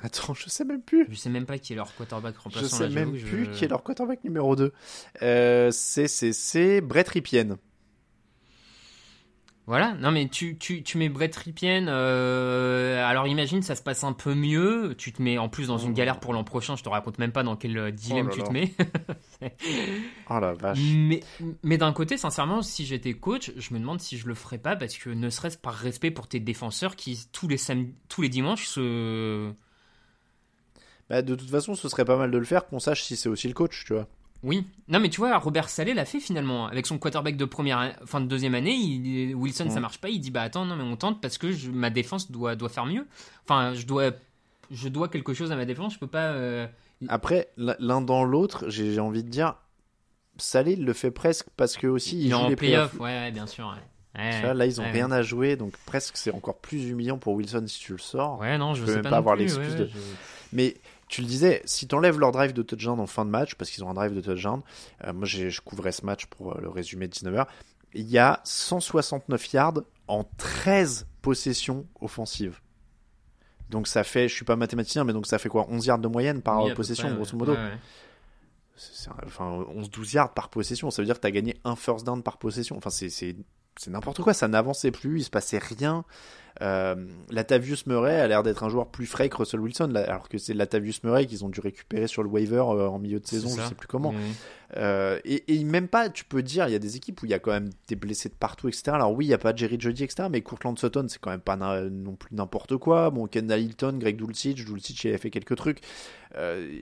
[0.00, 1.06] Attends, je sais même plus.
[1.10, 2.66] Je sais même pas qui est leur quarterback remplaçant.
[2.66, 4.72] Je sais même plus qui est leur quarterback numéro 2.
[5.22, 7.56] Euh, c'est Brett Ripien.
[9.66, 14.02] Voilà, non mais tu, tu, tu mets Brett Ripien, euh, alors imagine ça se passe
[14.02, 16.82] un peu mieux, tu te mets en plus dans une galère pour l'an prochain, je
[16.82, 18.74] te raconte même pas dans quel euh, dilemme oh tu te mets.
[20.28, 20.80] oh la vache.
[20.82, 21.20] Mais,
[21.62, 24.74] mais d'un côté, sincèrement, si j'étais coach, je me demande si je le ferais pas
[24.74, 27.58] parce que ne serait-ce par respect pour tes défenseurs qui tous les,
[28.08, 29.52] tous les dimanches se...
[31.08, 33.28] Bah, de toute façon, ce serait pas mal de le faire qu'on sache si c'est
[33.28, 34.08] aussi le coach, tu vois.
[34.42, 34.66] Oui.
[34.88, 36.66] Non, mais tu vois, Robert Salé l'a fait finalement.
[36.66, 39.80] Avec son quarterback de première, fin de deuxième année, il- Wilson, ça Ouais.
[39.80, 40.08] marche pas.
[40.08, 42.68] Il dit, bah attends, non, mais on tente parce que je- ma défense doit, doit
[42.68, 43.06] faire mieux.
[43.44, 44.10] Enfin, je dois,
[44.70, 45.94] je dois quelque chose à ma défense.
[45.94, 46.32] Je peux pas.
[46.32, 46.66] euh,
[47.08, 49.54] Après, l'un dans l'autre, j'ai envie de dire,
[50.38, 52.90] Salé il le fait presque parce que aussi il, Il joue en les playoff.
[52.90, 53.00] playoffs.
[53.00, 53.66] Ouais, ouais, bien sûr.
[54.16, 54.40] Ouais.
[54.42, 57.64] Vois, là, ils ont rien à jouer, donc presque c'est encore plus humiliant pour Wilson
[57.66, 58.40] si tu le sors.
[58.40, 59.98] Ouais, non, je peux sais même pas, avoir l'excuse de- je-
[60.52, 60.74] Mais
[61.12, 63.84] tu le disais, si t'enlèves leur drive de touchdown en fin de match, parce qu'ils
[63.84, 64.62] ont un drive de touchdown,
[65.04, 67.46] euh, moi je couvrais ce match pour euh, le résumé de 19h,
[67.94, 72.60] il y a 169 yards en 13 possessions offensives.
[73.68, 76.08] Donc ça fait, je suis pas mathématicien, mais donc ça fait quoi 11 yards de
[76.08, 77.52] moyenne par Oui, possession, près, grosso modo?
[77.54, 77.78] Ouais, ouais.
[78.76, 81.56] C'est- c'est un- enfin 11-12 yards par possession, ça veut dire que tu as gagné
[81.64, 82.76] un first down par possession.
[82.78, 83.36] Enfin, c'est- c'est
[83.76, 86.04] c'est n'importe quoi, ça n'avançait plus, il se passait rien.
[86.60, 86.94] Euh,
[87.30, 90.36] Latavius Murray a l'air d'être un joueur plus frais que Russell Wilson, là, alors que
[90.36, 93.48] c'est Latavius Murray qu'ils ont dû récupérer sur le waiver euh, en milieu de saison,
[93.48, 94.10] je sais plus comment.
[94.10, 94.34] Oui.
[94.76, 97.30] Euh, et, et même pas, tu peux dire, il y a des équipes où il
[97.30, 98.84] y a quand même des blessés de partout, etc.
[98.88, 100.28] Alors oui, il n'y a pas Jerry Jody, etc.
[100.30, 103.10] Mais Courtland Sutton, c'est quand même pas non plus n'importe quoi.
[103.10, 105.80] Bon, Kendall Hilton, Greg Dulcich, Dulcich, il a fait quelques trucs.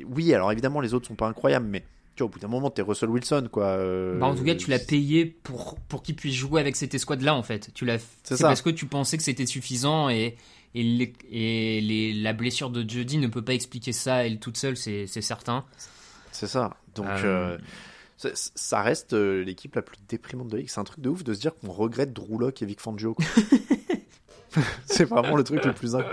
[0.09, 1.85] Oui, alors évidemment, les autres sont pas incroyables, mais
[2.23, 3.65] vois, au bout d'un moment, t'es Russell Wilson, quoi.
[3.67, 6.95] Euh, Bah, en tout cas, tu l'as payé pour, pour qu'il puisse jouer avec cette
[6.95, 7.71] escouade-là, en fait.
[7.75, 10.37] Tu l'as, C'est parce que tu pensais que c'était suffisant et,
[10.75, 14.57] et, les- et les- la blessure de Jody ne peut pas expliquer ça elle toute
[14.57, 15.65] seule, c'est, c'est certain.
[16.33, 16.77] C'est ça.
[16.95, 17.59] Donc, Euh,
[18.23, 20.69] euh, ça, reste l'équipe la plus déprimante de la ligue.
[20.71, 23.15] C'est un truc de ouf de se dire qu'on regrette Drew Lock et Vic Fangio.
[23.15, 23.25] quoi.
[24.87, 25.95] c'est vraiment le truc le plus.
[25.95, 26.05] inc-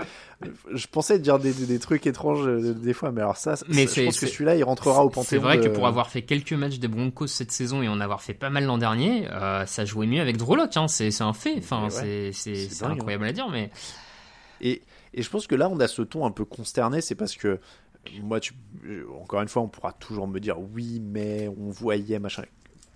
[0.72, 3.82] Je pensais dire des, des- des trucs étranges euh, des fois, mais alors ça, Mais
[3.82, 5.24] je c'est- pense que celui-là, il rentrera au panthéon.
[5.28, 8.00] C'est vrai de- que pour avoir fait quelques matchs des Broncos cette saison et en
[8.00, 11.20] avoir fait pas mal l'an dernier, euh, ça jouait mieux avec Drew Lock, hein, c'est,
[11.20, 11.54] un fait.
[11.58, 12.90] Enfin, ouais, c'est, hein.
[12.90, 13.70] incroyable à dire, mais
[14.60, 14.82] Et,
[15.14, 17.58] et je pense que là, on a ce ton un peu consterné, c'est parce que
[18.22, 18.54] moi, tu,
[18.86, 22.44] euh, encore une fois, on pourra toujours me dire oui, mais on voyait machin.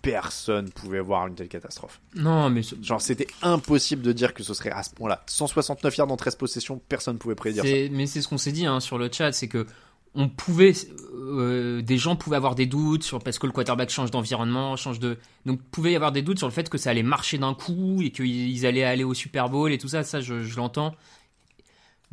[0.03, 2.01] Personne pouvait voir une telle catastrophe.
[2.17, 5.23] non, mais Genre, c'était impossible de dire que ce serait à ce point-là.
[5.27, 7.71] 169 yards dans 13 possessions, personne ne pouvait prédire ça.
[7.91, 9.67] Mais c'est ce qu'on s'est dit hein, sur le chat, c'est que
[10.15, 10.73] on pouvait,
[11.15, 14.99] euh, des gens pouvaient avoir des doutes sur parce que le quarterback change d'environnement, change
[14.99, 17.55] de, donc pouvait y avoir des doutes sur le fait que ça allait marcher d'un
[17.55, 20.95] coup et qu'ils allaient aller au Super Bowl et tout ça, ça je, je l'entends.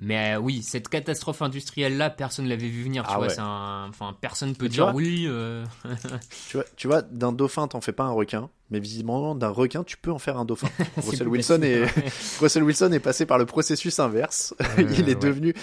[0.01, 3.03] Mais euh, oui, cette catastrophe industrielle là, personne l'avait vu venir.
[3.03, 3.39] Tu Ah vois, ouais.
[3.39, 5.25] un, enfin personne peut tu dire vois- oui.
[5.27, 5.65] euh,
[6.49, 9.83] Tu vois, tu vois d'un dauphin, t'en fais pas un requin, mais visiblement, d'un requin,
[9.83, 10.69] tu peux en faire un dauphin.
[11.05, 11.85] Russell Wilson, est.
[12.39, 14.53] Russell Wilson est passé par le processus inverse.
[14.77, 15.53] il est devenu.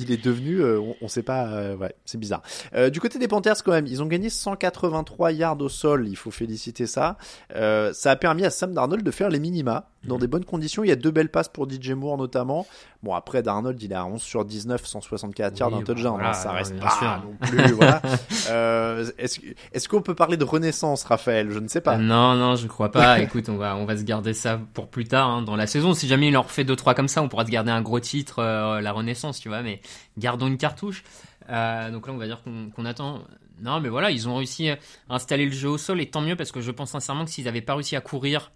[0.00, 2.42] Il est devenu, euh, on, on sait pas, euh, ouais, c'est bizarre.
[2.74, 6.16] Euh, du côté des Panthers, quand même, ils ont gagné 183 yards au sol, il
[6.16, 7.16] faut féliciter ça.
[7.56, 10.20] Euh, ça a permis à Sam Darnold de faire les minima dans Mhm.
[10.20, 10.84] des bonnes conditions.
[10.84, 12.66] Il y a deux belles passes pour DJ Moore notamment.
[13.02, 16.14] Bon, après, Darnold, il est à 11 sur 19, 164 yards, Oui, un bah, touchdown.
[16.14, 17.22] voilà, hein, ça reste bien pas sûr.
[17.24, 18.02] non plus, voilà.
[18.50, 19.40] Euh, est-ce,
[19.74, 21.50] est-ce qu'on peut parler de renaissance, Raphaël?
[21.50, 21.98] Je ne sais pas.
[21.98, 23.20] Non, non, je crois pas.
[23.20, 25.92] Écoute, on va, on va se garder ça pour plus tard hein, dans la saison.
[25.92, 28.00] Si jamais il en refait deux trois comme ça, on pourra se garder un gros
[28.00, 29.62] titre, euh, la Renaissance, tu vois.
[29.62, 29.80] Mais
[30.16, 31.04] gardons une cartouche.
[31.50, 32.42] Euh, donc là, on va dire
[32.74, 33.22] qu'on attend.
[33.60, 34.78] Non, mais voilà, ils ont réussi à
[35.08, 37.44] installer le jeu au sol et tant mieux parce que je pense sincèrement que s'ils
[37.46, 38.52] n'avaient pas réussi à courir,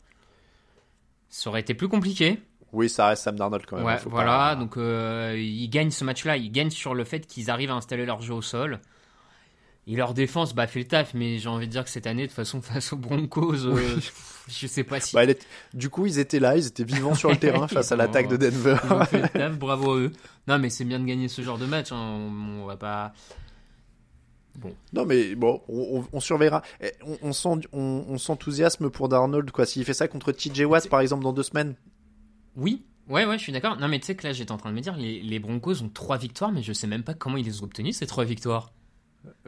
[1.28, 2.41] ça aurait été plus compliqué.
[2.72, 3.85] Oui, ça reste Sam Darnold quand même.
[3.85, 4.30] Ouais, voilà.
[4.30, 6.37] pas- Donc euh, ils gagnent ce match-là.
[6.37, 8.80] Ils gagnent sur le fait qu'ils arrivent à installer leur jeu au sol.
[9.89, 12.22] Et leur défense bah, fait le taf, mais j'ai envie de dire que cette année,
[12.22, 13.99] de toute façon, face aux Broncos, euh,
[14.49, 17.30] je sais pas si Bah, est- Du coup, ils étaient là, ils étaient vivants sur
[17.30, 18.76] le terrain face à l'attaque de Denver.
[18.85, 20.12] Ils ont fait le taf, bravo à eux.
[20.47, 21.91] Non, mais c'est bien de gagner ce genre de match.
[21.91, 21.97] hein.
[21.97, 23.12] On, on va pas.
[24.93, 26.62] Non, mais bon, on, surveillera.
[27.05, 29.64] On, on sent, on, on s'enthousiasme pour Darnold, quoi.
[29.66, 31.74] S'il fait ça contre TJ Watt, par exemple, dans deux semaines.
[32.55, 33.78] Oui, ouais, ouais, je suis d'accord.
[33.80, 35.83] Non, mais tu sais que là, j'étais en train de me dire, les, les Broncos
[35.83, 38.24] ont trois victoires, mais je sais même pas comment ils les ont obtenues, ces trois
[38.24, 38.72] victoires.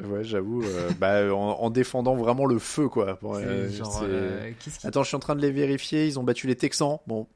[0.02, 0.62] Ouais, j'avoue.
[0.64, 3.18] euh, bah, en, en défendant vraiment le feu, quoi.
[3.20, 6.06] C'est euh, genre, euh, qui- Attends, je suis en train de les vérifier.
[6.06, 6.98] Ils ont battu les Texans.
[7.06, 7.26] Bon.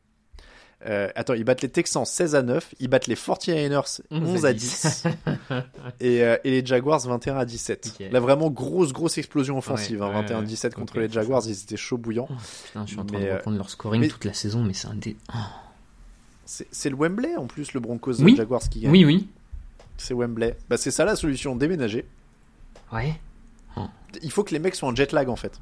[0.87, 2.75] Euh, attends, ils battent les Texans 16 à 9.
[2.79, 5.05] Ils battent les 49ers 11 à 10.
[6.01, 7.95] et, euh, et les Jaguars 21 à 17.
[8.01, 8.07] Ok.
[8.13, 10.01] Là, vraiment, grosse, grosse explosion offensive.
[10.01, 11.03] Ouais, hein, ouais, 21-17 contre ok.
[11.03, 11.43] les Jaguars.
[11.47, 12.29] Ils étaient chauds bouillants.
[12.31, 12.35] Oh,
[12.67, 14.63] putain, je suis en train Mais, de euh, reprendre leur scoring mais- toute la saison,
[14.63, 15.17] mais c'est un dé.
[15.35, 15.39] Oh.
[16.47, 18.35] C'est le Wembley en plus, le Broncos Oui.
[18.37, 18.91] Jaguars qui gagne.
[18.93, 19.29] Oui, oui.
[19.99, 20.57] C'est Wembley.
[20.71, 22.07] Bah, c'est ça la solution, déménager.
[22.93, 23.19] Ouais.
[24.23, 25.61] Il faut que les mecs soient en jet lag en fait.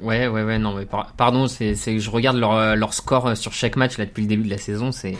[0.00, 2.94] Ouais, ouais, ouais, non, mais par- pardon, c'est c'est que je regarde leur, euh, leur
[2.94, 5.16] score euh, sur chaque match là depuis le début de la saison, c'est.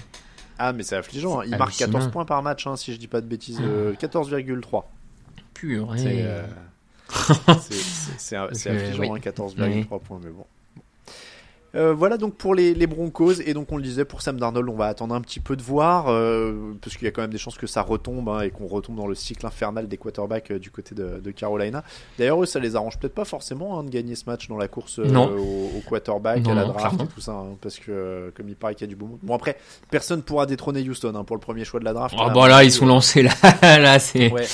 [0.59, 1.41] Ah, mais c'est affligeant.
[1.41, 1.45] hein.
[1.47, 2.11] Ils marquent 14 hallucinant.
[2.13, 3.59] points par match, hein, si je dis pas de bêtises.
[3.61, 4.85] euh, 14,3.
[5.53, 5.99] Purée.
[5.99, 6.43] C'est euh,
[7.09, 9.09] c'est- c'est- c'est- c'est Euh, affligeant, oui.
[9.17, 10.47] hein, 14,3 points, mais bon.
[11.75, 14.69] Euh, voilà donc pour les, les, Broncos et donc on le disait pour Sam Darnold
[14.69, 17.33] on va attendre un petit peu de voir euh, parce qu'il y a quand même
[17.33, 20.53] des chances que ça retombe hein, et qu'on retombe dans le cycle infernal des quarterbacks
[20.53, 21.83] euh, du côté de, de Carolina.
[22.19, 24.69] D'ailleurs eux ça les arrange peut-être pas forcément hein, de gagner ce match dans la
[24.69, 28.49] course euh, au, au, quarterback à la draft et tout ça hein, parce que comme
[28.49, 29.57] il paraît qu'il y a du bon bon après
[29.91, 32.15] personne pourra détrôner Houston hein, pour le premier choix de la draft.
[32.19, 34.47] Ah bah là ils sont lancés là là c'est ouais.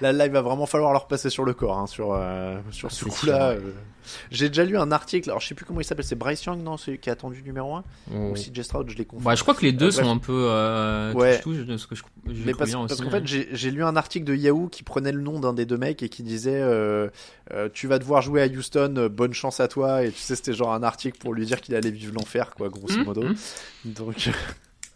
[0.00, 2.90] Là, là, il va vraiment falloir leur passer sur le corps, hein, sur, euh, sur
[2.90, 3.50] ce coup-là.
[3.50, 3.60] Euh.
[4.30, 6.62] J'ai déjà lu un article, alors je sais plus comment il s'appelle, c'est Bryce Young,
[6.62, 9.24] non, celui qui a attendu numéro 1 Ou CJ Stroud, je les confonds.
[9.24, 11.40] Bah, je crois que les deux euh, sont un peu euh, ouais.
[11.40, 14.34] touche ce que je, je Mais parce, parce qu'en fait, j'ai lu un article de
[14.34, 17.08] Yahoo qui prenait le nom d'un des deux mecs et qui disait euh,
[17.74, 20.04] Tu vas devoir jouer à Houston, bonne chance à toi.
[20.04, 22.68] Et tu sais, c'était genre un article pour lui dire qu'il allait vivre l'enfer, quoi,
[22.68, 23.22] grosso modo.
[23.22, 23.34] Mmh,
[23.84, 23.92] mmh.
[23.92, 24.30] Donc.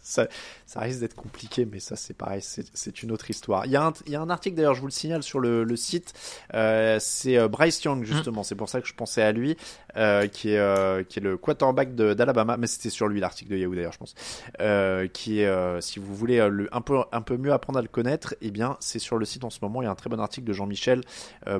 [0.07, 0.27] Ça,
[0.65, 3.65] ça, risque d'être compliqué, mais ça c'est pareil, c'est une autre histoire.
[3.65, 5.39] Il y a un, il y a un article d'ailleurs, je vous le signale sur
[5.39, 6.13] le, le site,
[6.53, 8.45] euh, c'est Bryce Young justement, mmh.
[8.45, 9.57] c'est pour ça que je pensais à lui,
[9.97, 13.57] euh, qui est euh, qui est le quarterback d'Alabama, mais c'était sur lui l'article de
[13.57, 14.15] Yahoo d'ailleurs, je pense,
[14.59, 17.81] euh, qui est, euh, si vous voulez le, un peu un peu mieux apprendre à
[17.81, 19.81] le connaître, eh bien c'est sur le site en ce moment.
[19.81, 21.01] Il y a un très bon article de Jean-Michel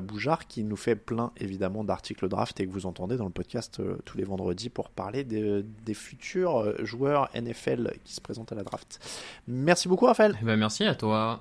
[0.02, 3.80] Boujard qui nous fait plein évidemment d'articles draft et que vous entendez dans le podcast
[4.04, 8.62] tous les vendredis pour parler des, des futurs joueurs NFL qui se présentent à la
[8.62, 8.95] draft.
[9.46, 10.36] Merci beaucoup Raphaël.
[10.40, 11.40] Eh ben merci à toi.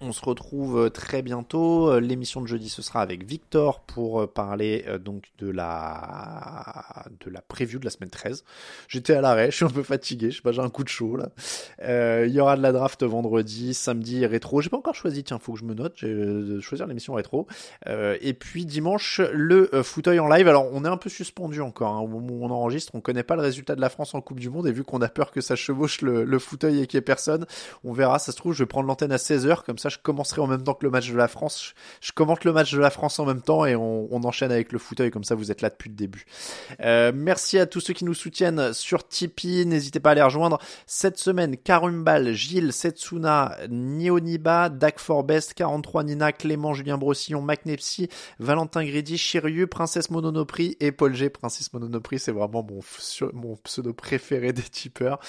[0.00, 1.98] On se retrouve très bientôt.
[1.98, 7.78] L'émission de jeudi ce sera avec Victor pour parler donc de la de la preview
[7.78, 8.44] de la semaine 13.
[8.88, 10.88] J'étais à l'arrêt, je suis un peu fatigué, je sais pas, j'ai un coup de
[10.88, 11.28] chaud là.
[11.82, 14.60] Euh, il y aura de la draft vendredi, samedi rétro.
[14.60, 17.46] J'ai pas encore choisi, tiens, faut que je me note, j'ai de choisir l'émission rétro.
[17.86, 20.48] Euh, et puis dimanche le euh, fauteuil en live.
[20.48, 23.22] Alors on est un peu suspendu encore hein, au moment où on enregistre, on connaît
[23.22, 25.30] pas le résultat de la France en Coupe du Monde et vu qu'on a peur
[25.30, 27.46] que ça chevauche le, fauteuil et qu'il y ait personne,
[27.82, 28.18] on verra.
[28.18, 30.62] Ça se trouve, je vais prendre l'antenne à 16h comme ça je commencerai en même
[30.62, 31.74] temps que le match de la France.
[32.00, 34.72] Je, je commente le match de la France en même temps et on, enchaîne avec
[34.72, 36.24] le fauteuil, comme ça vous êtes là depuis le début.
[36.80, 40.58] Euh, merci à tous ceux qui nous soutiennent sur Tipeee, n'hésitez pas à les rejoindre.
[40.86, 48.08] Cette semaine, Karumbal, Gilles, Setsuna, Nioniba, Dak Forbest, 43 Nina, Clément, Julien Brossillon, Macnepsy,
[48.40, 51.30] Valentin Grédy, Chirieux, Princesse Mononoprix et Paul G.
[51.30, 52.80] Princesse Mononoprix, c'est vraiment mon,
[53.32, 55.20] mon pseudo préféré des tipeurs.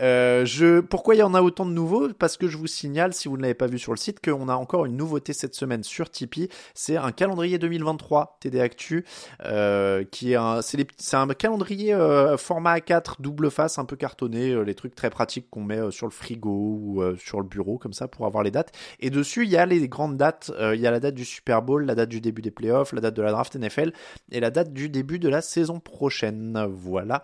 [0.00, 2.08] Euh, je, pourquoi il y en a autant de nouveaux?
[2.12, 4.54] Parce que je vous signale, si vous ne l'avez pas vu sur le qu'on a
[4.54, 6.48] encore une nouveauté cette semaine sur Tipeee.
[6.74, 9.04] C'est un calendrier 2023 TD Actu,
[9.44, 14.50] euh, qui est un, c'est, un calendrier euh, format A4 double face, un peu cartonné,
[14.50, 17.92] euh, les trucs très pratiques qu'on met sur le frigo ou sur le bureau comme
[17.92, 18.72] ça pour avoir les dates.
[19.00, 20.52] Et dessus, il y a les grandes dates.
[20.74, 23.00] il y a la date du Super Bowl, la date du début des playoffs, la
[23.00, 23.92] date de la draft NFL
[24.30, 26.66] et la date du début de la saison prochaine.
[26.70, 27.22] Voilà.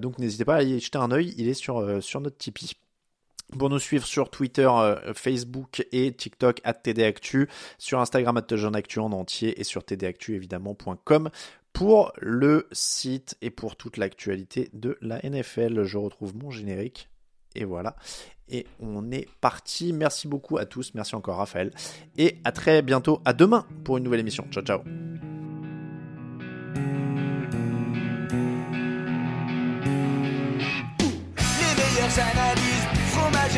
[0.00, 1.34] donc n'hésitez pas à y jeter un œil.
[1.36, 2.74] Il est sur sur notre Tipeee
[3.58, 7.48] pour nous suivre sur Twitter, euh, Facebook et TikTok at TDActu,
[7.78, 11.30] sur Instagram at Actu en entier et sur tdactu évidemment.com
[11.72, 15.84] pour le site et pour toute l'actualité de la NFL.
[15.84, 17.08] Je retrouve mon générique
[17.54, 17.96] et voilà.
[18.48, 19.92] Et on est parti.
[19.92, 20.92] Merci beaucoup à tous.
[20.94, 21.70] Merci encore Raphaël.
[22.16, 23.20] Et à très bientôt.
[23.24, 24.46] À demain pour une nouvelle émission.
[24.50, 24.80] Ciao ciao.